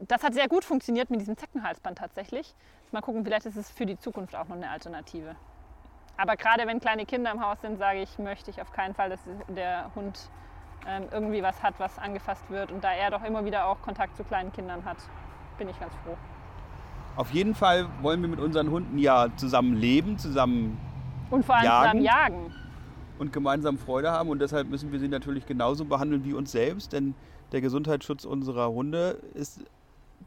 das 0.00 0.22
hat 0.22 0.34
sehr 0.34 0.48
gut 0.48 0.64
funktioniert 0.64 1.10
mit 1.10 1.20
diesem 1.20 1.36
Zeckenhalsband 1.36 1.98
tatsächlich. 1.98 2.54
Mal 2.92 3.00
gucken, 3.00 3.24
vielleicht 3.24 3.46
ist 3.46 3.56
es 3.56 3.70
für 3.70 3.86
die 3.86 3.98
Zukunft 3.98 4.34
auch 4.36 4.48
noch 4.48 4.56
eine 4.56 4.70
Alternative. 4.70 5.36
Aber 6.16 6.36
gerade 6.36 6.66
wenn 6.66 6.80
kleine 6.80 7.06
Kinder 7.06 7.32
im 7.32 7.40
Haus 7.40 7.60
sind, 7.60 7.78
sage 7.78 8.00
ich, 8.00 8.18
möchte 8.18 8.50
ich 8.50 8.60
auf 8.60 8.72
keinen 8.72 8.94
Fall, 8.94 9.10
dass 9.10 9.20
der 9.48 9.90
Hund 9.94 10.30
ähm, 10.86 11.06
irgendwie 11.10 11.42
was 11.42 11.62
hat, 11.62 11.74
was 11.78 11.98
angefasst 11.98 12.48
wird. 12.50 12.70
Und 12.70 12.84
da 12.84 12.92
er 12.92 13.10
doch 13.10 13.24
immer 13.24 13.44
wieder 13.44 13.66
auch 13.66 13.80
Kontakt 13.82 14.16
zu 14.16 14.22
kleinen 14.24 14.52
Kindern 14.52 14.84
hat, 14.84 14.98
bin 15.58 15.68
ich 15.68 15.78
ganz 15.80 15.92
froh. 16.04 16.16
Auf 17.16 17.30
jeden 17.30 17.54
Fall 17.54 17.86
wollen 18.02 18.20
wir 18.22 18.28
mit 18.28 18.40
unseren 18.40 18.70
Hunden 18.70 18.98
ja 18.98 19.28
zusammen 19.36 19.76
leben, 19.76 20.18
zusammen 20.18 20.78
Und 21.30 21.44
vor 21.44 21.56
allem 21.56 21.64
Jagen? 21.64 21.84
zusammen 21.84 22.04
jagen. 22.04 22.54
und 23.18 23.32
gemeinsam 23.32 23.78
Freude 23.78 24.10
haben. 24.12 24.28
Und 24.28 24.40
deshalb 24.40 24.68
müssen 24.68 24.92
wir 24.92 24.98
sie 25.00 25.08
natürlich 25.08 25.46
genauso 25.46 25.84
behandeln 25.84 26.24
wie 26.24 26.32
uns 26.34 26.52
selbst, 26.52 26.92
denn 26.92 27.14
der 27.54 27.60
Gesundheitsschutz 27.60 28.24
unserer 28.24 28.72
Hunde 28.72 29.20
ist 29.34 29.60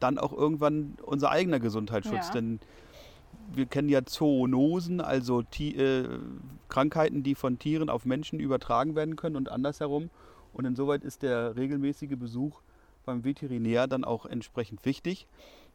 dann 0.00 0.16
auch 0.16 0.32
irgendwann 0.32 0.96
unser 1.02 1.30
eigener 1.30 1.60
Gesundheitsschutz. 1.60 2.28
Ja. 2.28 2.32
Denn 2.32 2.58
wir 3.52 3.66
kennen 3.66 3.90
ja 3.90 4.06
Zoonosen, 4.06 5.02
also 5.02 5.42
Ti 5.42 5.76
äh, 5.76 6.08
Krankheiten, 6.70 7.22
die 7.22 7.34
von 7.34 7.58
Tieren 7.58 7.90
auf 7.90 8.06
Menschen 8.06 8.40
übertragen 8.40 8.94
werden 8.94 9.16
können 9.16 9.36
und 9.36 9.50
andersherum. 9.50 10.08
Und 10.54 10.64
insoweit 10.64 11.04
ist 11.04 11.22
der 11.22 11.54
regelmäßige 11.54 12.16
Besuch 12.18 12.62
beim 13.04 13.24
Veterinär 13.24 13.86
dann 13.86 14.04
auch 14.04 14.24
entsprechend 14.24 14.86
wichtig, 14.86 15.26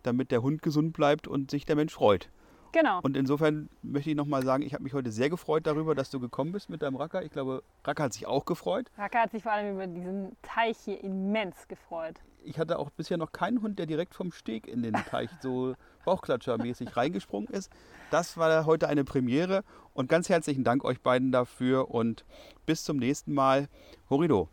damit 0.02 0.32
der 0.32 0.42
Hund 0.42 0.64
gesund 0.64 0.94
bleibt 0.94 1.28
und 1.28 1.52
sich 1.52 1.66
der 1.66 1.76
Mensch 1.76 1.94
freut. 1.94 2.30
Genau. 2.74 3.00
Und 3.04 3.16
insofern 3.16 3.70
möchte 3.84 4.10
ich 4.10 4.16
nochmal 4.16 4.44
sagen, 4.44 4.64
ich 4.64 4.74
habe 4.74 4.84
mich 4.84 4.94
heute 4.94 5.12
sehr 5.12 5.30
gefreut 5.30 5.68
darüber, 5.68 5.94
dass 5.94 6.10
du 6.10 6.20
gekommen 6.20 6.52
bist 6.52 6.72
mit 6.72 6.82
deinem 6.82 6.96
Racker. 6.96 7.24
Ich 7.24 7.32
glaube, 7.32 7.64
Racker 7.86 8.06
hat 8.06 8.14
sich 8.14 8.26
auch 8.26 8.46
gefreut. 8.46 8.88
Raka 8.98 9.20
hat 9.20 9.32
sich 9.32 9.44
vor 9.44 9.52
allem 9.52 9.76
über 9.76 9.86
diesen 9.86 10.36
Teich 10.42 10.78
hier 10.80 11.02
immens 11.04 11.68
gefreut. 11.68 12.16
Ich 12.44 12.58
hatte 12.58 12.80
auch 12.80 12.90
bisher 12.90 13.18
noch 13.18 13.32
keinen 13.32 13.62
Hund, 13.62 13.78
der 13.78 13.86
direkt 13.86 14.16
vom 14.16 14.32
Steg 14.32 14.68
in 14.68 14.82
den 14.82 14.94
Teich 14.94 15.30
so 15.40 15.76
Bauchklatschermäßig 16.06 16.98
reingesprungen 16.98 17.48
ist. 17.48 17.72
Das 18.10 18.38
war 18.38 18.66
heute 18.66 18.90
eine 18.90 19.04
Premiere 19.04 19.64
und 19.94 20.10
ganz 20.10 20.28
herzlichen 20.28 20.64
Dank 20.64 20.84
euch 20.84 21.00
beiden 21.00 21.32
dafür 21.32 21.92
und 21.92 22.26
bis 22.66 22.84
zum 22.84 22.98
nächsten 22.98 23.34
Mal. 23.34 23.70
Horido. 24.10 24.50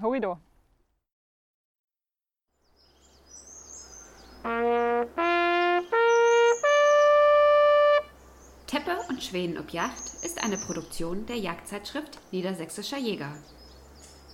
Horido. 0.00 0.38
Und 9.08 9.22
Schweden 9.22 9.58
ob 9.58 9.70
Yacht 9.70 10.24
ist 10.24 10.42
eine 10.42 10.56
Produktion 10.56 11.24
der 11.26 11.36
Jagdzeitschrift 11.36 12.18
Niedersächsischer 12.32 12.98
Jäger. 12.98 13.32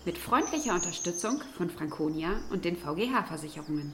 Mit 0.07 0.17
freundlicher 0.17 0.73
Unterstützung 0.73 1.43
von 1.57 1.69
Franconia 1.69 2.41
und 2.51 2.65
den 2.65 2.77
VGH-Versicherungen. 2.77 3.93